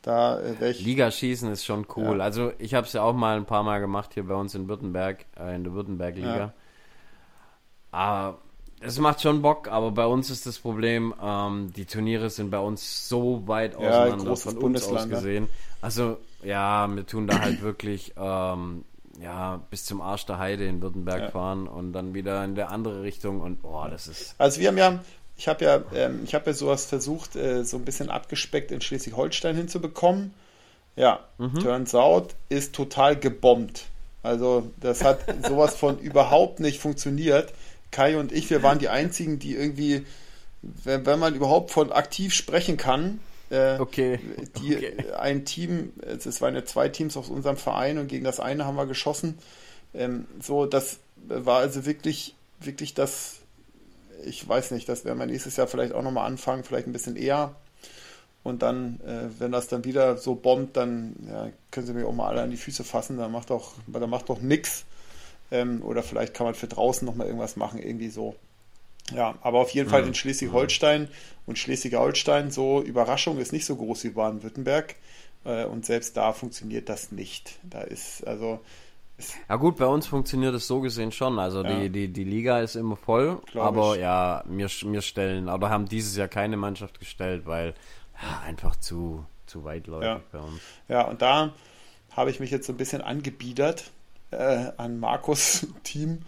[0.05, 2.19] Da äh, ich, Ligaschießen ist schon cool.
[2.19, 2.25] Ja.
[2.25, 4.69] Also ich habe es ja auch mal ein paar Mal gemacht hier bei uns in
[4.69, 6.37] Württemberg, äh, in der Württemberg-Liga.
[6.37, 6.53] Ja.
[7.91, 8.39] Aber
[8.81, 12.59] es macht schon Bock, aber bei uns ist das Problem, ähm, die Turniere sind bei
[12.59, 15.49] uns so weit auseinander ja, von uns aus gesehen.
[15.81, 18.85] Also ja, wir tun da halt wirklich ähm,
[19.23, 21.31] ja, bis zum Arsch der Heide in Württemberg ja.
[21.31, 24.35] fahren und dann wieder in der andere Richtung und boah, das ist.
[24.37, 25.01] Also wir haben ja,
[25.37, 28.81] ich habe ja, ähm, ich habe ja sowas versucht, äh, so ein bisschen abgespeckt in
[28.81, 30.33] Schleswig-Holstein hinzubekommen.
[30.97, 31.59] Ja, mhm.
[31.59, 33.87] turns out ist total gebombt.
[34.23, 37.53] Also das hat sowas von überhaupt nicht funktioniert.
[37.91, 40.07] Kai und ich, wir waren die einzigen, die irgendwie,
[40.63, 43.21] wenn, wenn man überhaupt von aktiv sprechen kann,
[43.51, 44.19] äh, okay.
[44.61, 45.13] Die, okay.
[45.19, 48.77] Ein Team, es waren ja zwei Teams aus unserem Verein und gegen das eine haben
[48.77, 49.39] wir geschossen.
[49.95, 53.37] Ähm, so, das war also wirklich, wirklich das,
[54.25, 57.17] ich weiß nicht, das werden wir nächstes Jahr vielleicht auch nochmal anfangen, vielleicht ein bisschen
[57.17, 57.55] eher.
[58.43, 62.13] Und dann, äh, wenn das dann wieder so bombt, dann ja, können sie mir auch
[62.13, 63.17] mal alle an die Füße fassen.
[63.17, 64.85] Dann macht doch, dann macht doch nix.
[65.51, 68.37] Ähm, oder vielleicht kann man für draußen nochmal irgendwas machen, irgendwie so.
[69.15, 70.09] Ja, aber auf jeden Fall mhm.
[70.09, 71.09] in Schleswig-Holstein
[71.47, 74.95] und Schleswig-Holstein, so Überraschung ist nicht so groß wie Baden-Württemberg.
[75.45, 77.59] Äh, und selbst da funktioniert das nicht.
[77.63, 78.61] Da ist, also.
[79.49, 81.39] Ja, gut, bei uns funktioniert es so gesehen schon.
[81.39, 81.75] Also ja.
[81.75, 83.41] die, die, die Liga ist immer voll.
[83.51, 84.01] Glaub aber ich.
[84.01, 87.75] ja, wir, wir stellen, aber haben dieses Jahr keine Mannschaft gestellt, weil
[88.21, 90.21] ja, einfach zu, zu weitläufig ja.
[90.33, 90.61] bei uns.
[90.89, 91.53] Ja, und da
[92.11, 93.91] habe ich mich jetzt so ein bisschen angebiedert
[94.31, 96.23] äh, an Markus Team.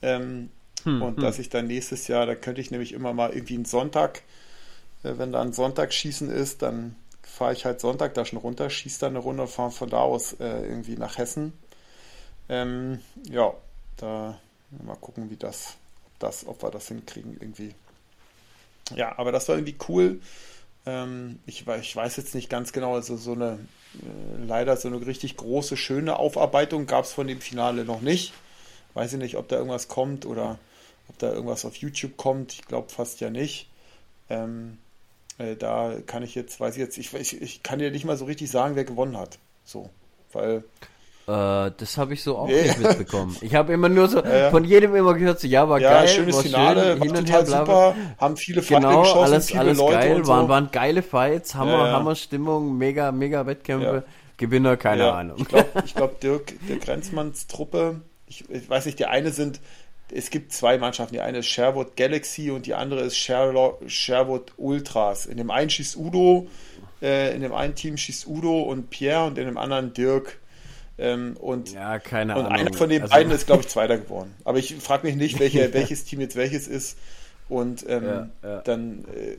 [0.00, 0.50] Ähm,
[0.82, 1.22] hm, und hm.
[1.22, 4.22] dass ich dann nächstes Jahr, da könnte ich nämlich immer mal irgendwie einen Sonntag,
[5.04, 9.00] äh, wenn da ein Sonntagsschießen ist, dann fahre ich halt Sonntag da schon runter, schieße
[9.00, 11.52] dann eine Runde und fahre von da aus äh, irgendwie nach Hessen.
[12.48, 13.52] Ähm, ja,
[13.96, 14.38] da
[14.84, 15.76] mal gucken, wie das,
[16.06, 17.74] ob das, ob wir das hinkriegen irgendwie.
[18.94, 20.20] Ja, aber das war irgendwie cool.
[20.84, 23.58] Ähm, ich, ich, weiß jetzt nicht ganz genau, also so eine
[23.94, 28.32] äh, leider so eine richtig große, schöne Aufarbeitung gab es von dem Finale noch nicht.
[28.94, 30.58] Weiß ich nicht, ob da irgendwas kommt oder
[31.08, 32.52] ob da irgendwas auf YouTube kommt.
[32.54, 33.70] Ich glaube fast ja nicht.
[34.28, 34.78] Ähm,
[35.38, 38.16] äh, da kann ich jetzt, weiß ich jetzt, ich, ich, ich kann dir nicht mal
[38.16, 39.38] so richtig sagen, wer gewonnen hat.
[39.64, 39.90] So,
[40.32, 40.64] weil.
[41.26, 42.62] Äh, das habe ich so auch nee.
[42.62, 43.36] nicht mitbekommen.
[43.40, 46.08] Ich habe immer nur so ja, von jedem immer gehört, so, ja, war ja, geil,
[46.08, 49.60] schönes war Finale, schön, war total her, super, haben viele Fights genau, geschossen, alles, viele
[49.60, 50.48] alles Leute geil, waren, so.
[50.48, 54.04] waren geile Fights, Hammer, ja, Hammer Stimmung, mega, mega Wettkämpfe.
[54.36, 55.36] Gewinner, keine Ahnung.
[55.38, 59.60] Ich glaube, ich glaub, Dirk, Dirk Grenzmanns Truppe, ich, ich, weiß nicht, die eine sind
[60.14, 61.14] es gibt zwei Mannschaften.
[61.14, 65.26] Die eine ist Sherwood Galaxy und die andere ist Sherwood Ultras.
[65.26, 66.48] In dem einen schießt Udo,
[67.00, 70.38] äh, in dem einen Team schießt Udo und Pierre und in dem anderen Dirk.
[70.98, 72.52] Ähm, und, ja, keine und Ahnung.
[72.52, 74.34] einer von den also, beiden ist, glaube ich, Zweiter geworden.
[74.44, 76.98] Aber ich frage mich nicht, welche, welches Team jetzt welches ist.
[77.48, 78.60] Und ähm, ja, ja.
[78.62, 79.36] dann, äh,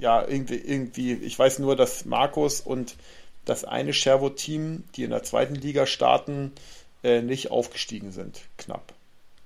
[0.00, 2.96] ja, irgendwie, irgendwie, ich weiß nur, dass Markus und
[3.44, 6.52] das eine Sherwood-Team, die in der zweiten Liga starten,
[7.02, 8.92] äh, nicht aufgestiegen sind, knapp.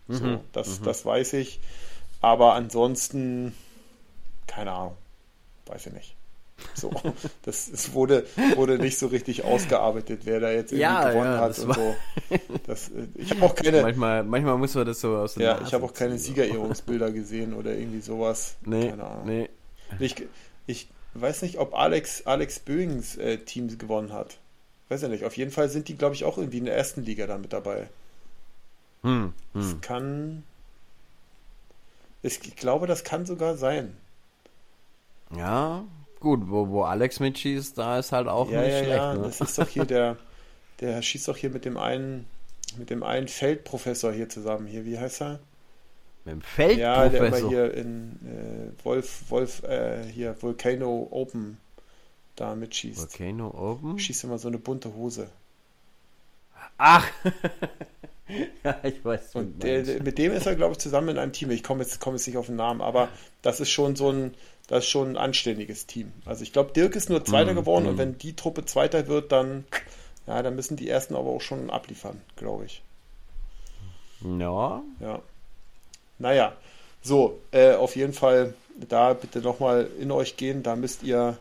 [0.08, 0.40] So, mhm.
[0.52, 0.84] das, mhm.
[0.84, 1.60] das weiß ich.
[2.20, 3.54] Aber ansonsten,
[4.46, 4.96] keine Ahnung.
[5.66, 6.15] Weiß ich nicht.
[6.74, 6.92] So,
[7.42, 11.38] das, das wurde, wurde nicht so richtig ausgearbeitet, wer da jetzt irgendwie Ja, gewonnen ja,
[11.38, 12.04] hat das und so.
[12.66, 15.62] Das, äh, ich habe auch keine, Manchmal, manchmal muss man das so aus ja, Nase
[15.62, 16.18] ich habe auch keine.
[16.18, 18.56] Siegerehrungsbilder gesehen oder irgendwie sowas.
[18.64, 19.24] Nee, keine Ahnung.
[19.24, 19.48] nee.
[19.98, 20.16] Ich,
[20.66, 24.38] ich weiß nicht, ob Alex, Alex Böings äh, Team gewonnen hat.
[24.88, 25.24] Weiß ja nicht.
[25.24, 27.52] Auf jeden Fall sind die, glaube ich, auch irgendwie in der ersten Liga da mit
[27.52, 27.88] dabei.
[29.02, 29.80] Hm, Das hm.
[29.80, 30.44] kann.
[32.22, 33.96] Ich, ich glaube, das kann sogar sein.
[35.30, 35.84] Ja,
[36.26, 38.96] gut, wo, wo Alex mitschießt, da ist halt auch ja, nicht ja, schlecht.
[38.96, 39.14] ja.
[39.14, 39.22] ne?
[39.22, 40.16] Das ist doch hier der.
[40.80, 42.26] Der schießt doch hier mit dem einen,
[42.76, 44.66] mit dem einen Feldprofessor hier zusammen.
[44.66, 45.40] Hier, wie heißt er?
[46.26, 46.42] Mit dem
[46.78, 47.48] Ja, der immer Feldprofessor.
[47.48, 51.56] hier in äh, Wolf, Wolf, äh, hier Volcano Open
[52.34, 52.98] da mitschießt.
[52.98, 53.98] Volcano Open?
[53.98, 55.30] Schießt immer so eine bunte Hose.
[56.76, 57.08] Ach!
[58.62, 59.34] ja, ich weiß.
[59.34, 61.50] Und der, der, mit dem ist er, glaube ich, zusammen in einem Team.
[61.52, 63.08] Ich komme jetzt, komme jetzt nicht auf den Namen, aber
[63.40, 64.34] das ist schon so ein,
[64.66, 66.12] das ist schon ein anständiges Team.
[66.24, 67.98] Also ich glaube, Dirk ist nur Zweiter Mm, geworden und mm.
[67.98, 69.64] wenn die Truppe Zweiter wird, dann,
[70.26, 72.82] ja, dann müssen die Ersten aber auch schon abliefern, glaube ich.
[74.22, 75.20] Ja, Ja.
[76.18, 76.56] Naja,
[77.02, 78.54] so, äh, auf jeden Fall
[78.88, 80.62] da bitte nochmal in euch gehen.
[80.62, 81.38] Da müsst ihr,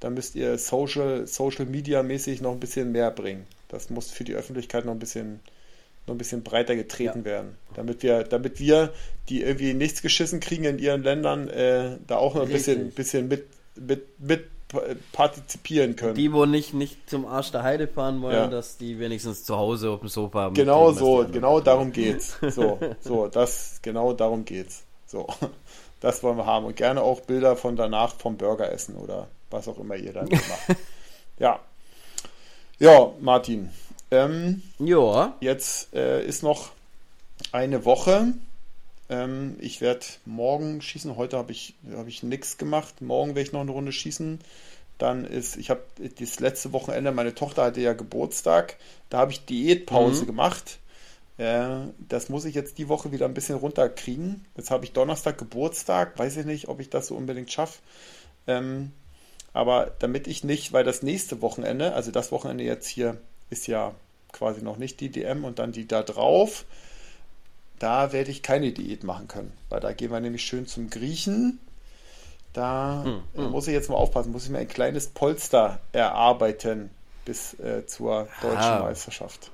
[0.00, 3.46] da müsst ihr Social, Social Media mäßig noch ein bisschen mehr bringen.
[3.68, 5.40] Das muss für die Öffentlichkeit noch ein bisschen,
[6.06, 7.24] noch ein bisschen breiter getreten Ja.
[7.24, 7.56] werden.
[7.74, 8.92] Damit wir, damit wir,
[9.28, 12.94] die irgendwie nichts geschissen kriegen in ihren Ländern, äh, da auch noch ein bisschen, Richtig.
[12.96, 13.46] bisschen mit,
[13.76, 14.44] mit, mit
[15.12, 16.14] partizipieren können.
[16.14, 18.46] die, wo nicht, nicht zum Arsch der Heide fahren wollen, Ja.
[18.46, 21.64] dass die wenigstens zu Hause auf dem Sofa Genau was die so, genau machen.
[21.64, 22.38] darum geht's.
[22.50, 24.84] So, so, das, genau darum geht's.
[25.06, 25.26] So,
[26.00, 26.64] das wollen wir haben.
[26.66, 30.28] Und gerne auch Bilder von danach vom Burger essen oder was auch immer ihr dann
[30.30, 30.78] macht.
[31.38, 31.60] Ja.
[32.78, 33.70] Ja, Martin.
[34.12, 36.72] Ähm, Ja, jetzt äh, ist noch
[37.52, 38.34] eine Woche.
[39.10, 41.16] Ähm, ich werde morgen schießen.
[41.16, 43.02] Heute habe ich, hab ich nichts gemacht.
[43.02, 44.40] Morgen werde ich noch eine Runde schießen.
[44.98, 45.82] Dann ist, ich habe
[46.20, 48.78] das letzte Wochenende, meine Tochter hatte ja Geburtstag.
[49.10, 50.26] Da habe ich Diätpause Mhm.
[50.26, 50.78] gemacht.
[51.38, 51.68] Äh,
[52.08, 54.44] das muss ich jetzt die Woche wieder ein bisschen runterkriegen.
[54.56, 56.18] Jetzt habe ich Donnerstag Geburtstag.
[56.18, 57.80] Weiß ich nicht, ob ich das so unbedingt schaffe.
[58.46, 58.92] Ähm,
[59.52, 63.18] aber damit ich nicht, weil das nächste Wochenende, also das Wochenende jetzt hier,
[63.50, 63.94] ist ja
[64.32, 66.64] quasi noch nicht die DM und dann die da drauf,
[67.78, 69.52] da werde ich keine Diät machen können.
[69.68, 71.58] Weil da gehen wir nämlich schön zum Griechen.
[72.52, 73.50] Da Hm, hm.
[73.50, 76.90] muss ich jetzt mal aufpassen, muss ich mir ein kleines Polster erarbeiten
[77.24, 78.80] bis äh, zur deutschen Ah.
[78.80, 79.50] Meisterschaft.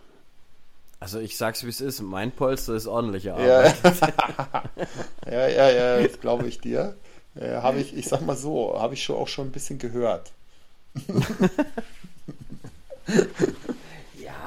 [1.00, 3.74] also ich sag's wie es ist, mein Polster ist ordentliche Ja, Arbeit.
[5.30, 6.94] ja, ja, ja, das glaube ich dir.
[7.36, 10.32] Äh, habe ich, ich sag mal so, habe ich schon auch schon ein bisschen gehört.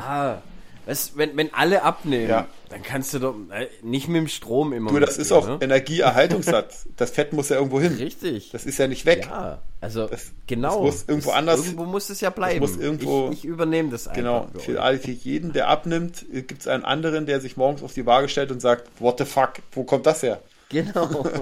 [0.01, 0.41] Ja,
[0.87, 2.47] weißt, wenn, wenn alle abnehmen, Ja.
[2.69, 5.57] dann kannst du doch äh, nicht mit dem Strom immer Du, das ist auch ne?
[5.61, 6.87] Energieerhaltungssatz.
[6.97, 7.95] Das Fett muss ja irgendwo hin.
[7.95, 8.49] Richtig.
[8.51, 9.25] Das ist ja nicht weg.
[9.29, 10.85] ja, also Das- genau.
[10.85, 12.59] das muss irgendwo anders- Irgendwo muss es ja bleiben.
[12.59, 14.17] muss irgendwo- ich, ich übernehme das einfach.
[14.17, 18.05] Genau, für für, jeden, der abnimmt, gibt es einen anderen, der sich morgens auf die
[18.05, 20.41] Waage stellt und sagt, what the fuck, wo kommt das her?
[20.69, 21.25] Genau.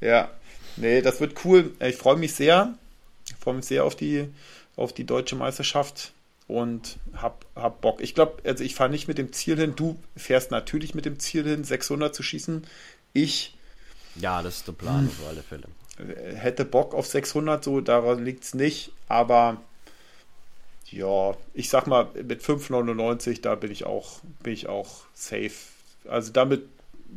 [0.00, 0.28] Ja,
[0.76, 1.72] nee, das wird cool.
[1.80, 2.74] Ich freue mich sehr.
[3.28, 4.28] Ich freue mich sehr auf die,
[4.76, 6.12] auf die deutsche Meisterschaft
[6.46, 8.00] und hab, hab Bock.
[8.02, 9.74] Ich glaube, also ich fahre nicht mit dem Ziel hin.
[9.76, 12.66] Du fährst natürlich mit dem Ziel hin, 600 zu schießen.
[13.12, 13.56] Ich
[14.16, 15.64] ja, das ist der Plan auf alle Fälle.
[16.36, 19.60] hätte Bock auf 600, so daran liegt es nicht, aber
[20.90, 25.52] ja, ich sag mal, mit 5,99, da bin ich auch, bin ich auch safe.
[26.08, 26.62] Also damit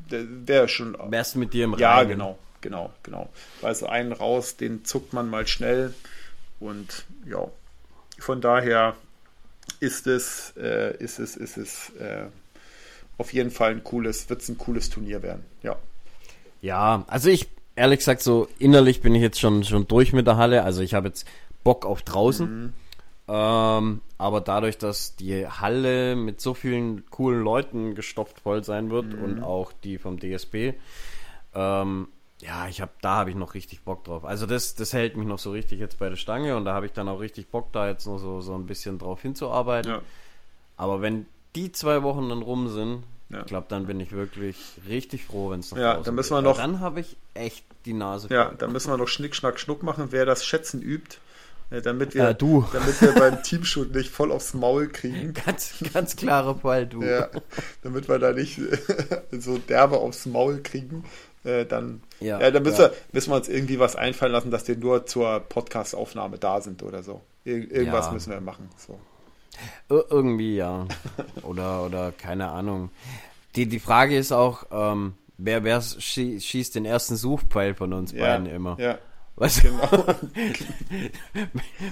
[0.09, 0.97] wäre schon.
[1.11, 2.09] Wärst du mit dir im Ja, Reinen?
[2.09, 3.29] genau, genau, genau.
[3.61, 5.93] Weil so einen raus, den zuckt man mal schnell
[6.59, 7.47] und ja,
[8.19, 8.95] von daher
[9.79, 12.25] ist es, äh, ist es, ist es äh,
[13.17, 15.43] auf jeden Fall ein cooles, wird es ein cooles Turnier werden.
[15.63, 15.75] Ja.
[16.61, 20.37] Ja, also ich, ehrlich gesagt, so innerlich bin ich jetzt schon, schon durch mit der
[20.37, 20.63] Halle.
[20.63, 21.27] Also ich habe jetzt
[21.63, 22.63] Bock auf draußen.
[22.63, 22.73] Mhm.
[23.29, 29.13] Ähm, aber dadurch, dass die Halle mit so vielen coolen Leuten gestopft voll sein wird
[29.13, 29.23] Mhm.
[29.23, 30.73] und auch die vom DSB,
[31.53, 32.07] ähm,
[32.41, 34.23] ja, ich habe, da habe ich noch richtig Bock drauf.
[34.25, 36.85] Also das, das hält mich noch so richtig jetzt bei der Stange und da habe
[36.85, 39.91] ich dann auch richtig Bock, da jetzt noch so, so ein bisschen drauf hinzuarbeiten.
[39.91, 40.01] Ja.
[40.77, 41.25] Aber wenn
[41.55, 43.39] die zwei Wochen dann rum sind, Ja.
[43.39, 44.57] ich glaube, dann bin ich wirklich
[44.87, 46.43] richtig froh, wenn es noch Ja, dann müssen geht.
[46.43, 48.55] wir noch- Dann habe ich echt die Nase Ja, voll.
[48.59, 51.17] da müssen wir noch Schnick, Schnack, Schnuck machen, wer das Schätzen übt,
[51.71, 52.35] äh, damit wir, Äh,
[52.73, 55.33] damit wir beim Teamshoot nicht voll aufs Maul kriegen.
[55.33, 57.01] Ganz, ganz klarer Fall, du.
[57.03, 57.29] Ja,
[57.81, 58.61] damit wir da nicht
[59.31, 61.03] so derbe aufs Maul kriegen.
[61.47, 62.89] Äh, dann Ja, ja, dann müssen, ja.
[62.89, 66.83] Wir, müssen wir uns irgendwie was einfallen lassen, dass wir nur zur Podcast-Aufnahme da sind
[66.83, 67.21] oder so.
[67.45, 68.11] Ir irgendwas Ja.
[68.11, 68.69] müssen wir machen.
[68.77, 68.99] So.
[69.89, 70.85] Ir irgendwie ja.
[71.43, 72.89] Oder, oder keine Ahnung.
[73.55, 78.13] Die, die Frage ist auch, ähm, wer, wer schie schießt den ersten Suchpfeil von uns
[78.13, 78.77] beiden immer?
[78.79, 78.97] ja.
[79.39, 79.87] Weißt genau.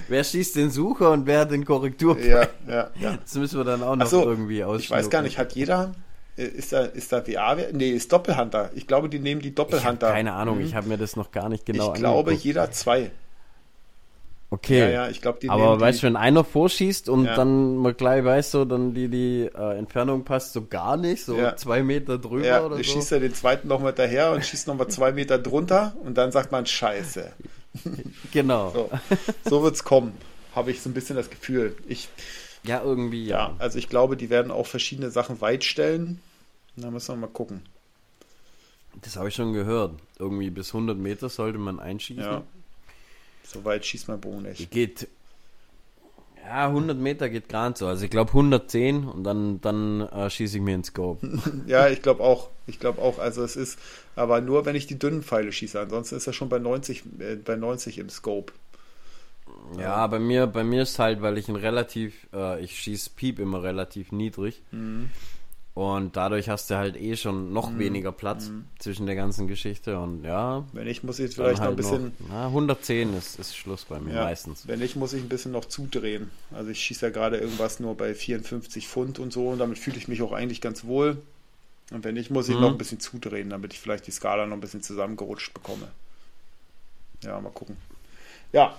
[0.08, 2.18] wer schießt den Sucher und wer den Korrektur?
[2.18, 3.18] Ja, ja, ja.
[3.22, 4.80] Das müssen wir dann auch noch so, irgendwie aus.
[4.80, 5.94] Ich weiß gar nicht, hat jeder,
[6.36, 7.56] ist da, ist da WA?
[7.72, 8.70] Nee, ist Doppelhunter.
[8.74, 10.12] Ich glaube, die nehmen die Doppelhunter.
[10.12, 10.64] keine Ahnung, mhm.
[10.64, 12.44] ich habe mir das noch gar nicht genau Ich glaube, angeguckt.
[12.44, 13.10] jeder zwei.
[14.48, 14.78] Okay.
[14.78, 17.34] Ja, ja, ich glaube, die Aber weißt du, wenn einer vorschießt und ja.
[17.34, 21.36] dann mal gleich weiß, so dann die, die äh, Entfernung passt so gar nicht, so
[21.36, 21.56] ja.
[21.56, 22.82] zwei Meter drüber ja, oder so.
[22.84, 26.52] schießt er den zweiten nochmal daher und schießt nochmal zwei Meter drunter und dann sagt
[26.52, 27.32] man Scheiße.
[28.32, 28.70] Genau.
[28.70, 28.90] So,
[29.44, 30.12] so wird es kommen,
[30.54, 31.76] habe ich so ein bisschen das Gefühl.
[31.88, 32.08] Ich,
[32.66, 33.48] ja, irgendwie, ja.
[33.48, 33.56] ja.
[33.58, 36.20] Also ich glaube, die werden auch verschiedene Sachen weit stellen.
[36.76, 37.62] Da müssen wir mal gucken.
[39.02, 39.94] Das habe ich schon gehört.
[40.18, 42.22] Irgendwie bis 100 Meter sollte man einschießen.
[42.22, 42.42] Ja.
[43.44, 44.70] So weit schießt mein Bogen nicht.
[44.70, 45.08] Geht.
[46.44, 47.86] Ja, 100 Meter geht gerade so.
[47.86, 51.26] Also ich glaube 110 und dann, dann äh, schieße ich mir ins Scope.
[51.66, 52.50] ja, ich glaube auch.
[52.66, 53.18] Ich glaube auch.
[53.18, 53.78] Also es ist,
[54.14, 55.78] aber nur wenn ich die dünnen Pfeile schieße.
[55.78, 58.52] Ansonsten ist er schon bei 90, äh, bei 90 im Scope.
[59.78, 63.38] Ja, bei mir, bei mir ist halt, weil ich ein relativ, äh, ich schieße Piep
[63.38, 64.62] immer relativ niedrig.
[64.70, 65.10] Mhm.
[65.76, 67.78] Und dadurch hast du halt eh schon noch mm.
[67.78, 68.60] weniger Platz mm.
[68.78, 70.64] zwischen der ganzen Geschichte und ja.
[70.72, 72.04] Wenn ich muss jetzt vielleicht halt noch ein bisschen.
[72.18, 74.66] Noch, na, 110 ist, ist Schluss bei mir ja, meistens.
[74.66, 76.30] Wenn ich muss ich ein bisschen noch zudrehen.
[76.50, 79.98] Also ich schieße ja gerade irgendwas nur bei 54 Pfund und so und damit fühle
[79.98, 81.18] ich mich auch eigentlich ganz wohl.
[81.90, 82.60] Und wenn nicht, muss ich mm.
[82.62, 85.88] noch ein bisschen zudrehen, damit ich vielleicht die Skala noch ein bisschen zusammengerutscht bekomme.
[87.22, 87.76] Ja, mal gucken.
[88.50, 88.74] Ja.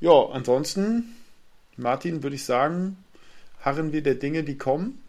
[0.00, 1.14] Ja, ansonsten,
[1.76, 2.96] Martin, würde ich sagen,
[3.60, 5.00] harren wir der Dinge, die kommen.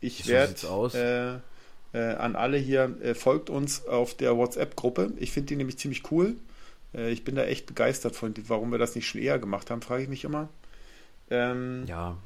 [0.00, 1.42] Ich werde
[1.94, 5.12] äh, äh, an alle hier, äh, folgt uns auf der WhatsApp-Gruppe.
[5.16, 6.36] Ich finde die nämlich ziemlich cool.
[6.94, 9.82] Äh, ich bin da echt begeistert von, warum wir das nicht schon eher gemacht haben,
[9.82, 10.48] frage ich mich immer.
[11.30, 12.16] Ähm, ja,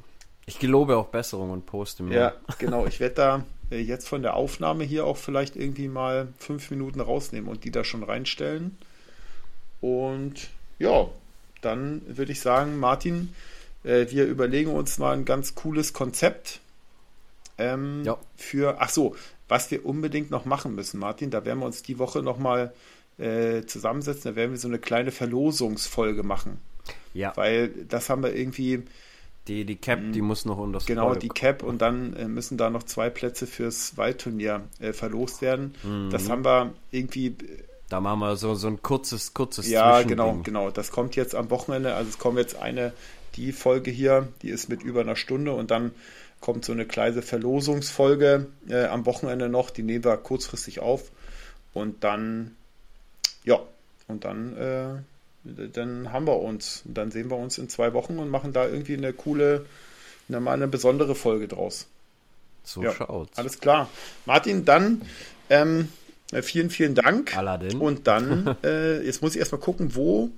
[0.46, 2.18] ich gelobe auch Besserung und poste mir.
[2.18, 2.86] Ja, genau.
[2.86, 7.00] Ich werde da äh, jetzt von der Aufnahme hier auch vielleicht irgendwie mal fünf Minuten
[7.00, 8.76] rausnehmen und die da schon reinstellen.
[9.80, 10.48] Und
[10.78, 11.08] ja,
[11.60, 13.34] dann würde ich sagen, Martin,
[13.84, 16.60] äh, wir überlegen uns mal ein ganz cooles Konzept
[17.58, 18.16] ähm, ja.
[18.36, 19.16] Für, ach so,
[19.48, 22.72] was wir unbedingt noch machen müssen, Martin, da werden wir uns die Woche nochmal
[23.18, 26.58] äh, zusammensetzen, da werden wir so eine kleine Verlosungsfolge machen.
[27.12, 27.32] Ja.
[27.36, 28.84] Weil das haben wir irgendwie.
[29.48, 31.20] Die, die Cap, die muss noch unter Genau, Volk.
[31.20, 35.74] die Cap und dann äh, müssen da noch zwei Plätze fürs Waldturnier äh, verlost werden.
[35.82, 36.10] Mhm.
[36.10, 37.34] Das haben wir irgendwie.
[37.88, 40.70] Da machen wir so, so ein kurzes, kurzes Ja, genau, genau.
[40.70, 41.94] Das kommt jetzt am Wochenende.
[41.94, 42.92] Also es kommt jetzt eine,
[43.36, 45.92] die Folge hier, die ist mit über einer Stunde und dann
[46.40, 49.70] kommt so eine kleine Verlosungsfolge äh, am Wochenende noch.
[49.70, 51.10] Die nehmen wir kurzfristig auf.
[51.72, 52.56] Und dann,
[53.44, 53.58] ja,
[54.06, 56.82] und dann, äh, dann haben wir uns.
[56.84, 59.64] Und dann sehen wir uns in zwei Wochen und machen da irgendwie eine coole,
[60.28, 61.86] mal eine besondere Folge draus.
[62.64, 63.38] So ja, schaut's.
[63.38, 63.88] Alles klar.
[64.26, 65.02] Martin, dann
[65.48, 65.88] ähm,
[66.42, 67.36] vielen, vielen Dank.
[67.36, 67.78] Aladdin.
[67.78, 70.30] Und dann, äh, jetzt muss ich erstmal gucken, wo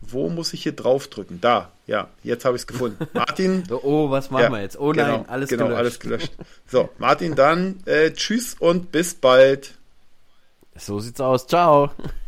[0.00, 1.40] wo muss ich hier draufdrücken?
[1.40, 3.06] Da, ja, jetzt habe ich es gefunden.
[3.12, 3.64] Martin.
[3.70, 4.78] Oh, was machen ja, wir jetzt?
[4.78, 5.78] Oh nein, genau, alles genau, gelöscht.
[5.78, 6.32] alles gelöscht.
[6.68, 9.74] So, Martin, dann äh, tschüss und bis bald.
[10.76, 11.46] So sieht's aus.
[11.46, 11.90] Ciao.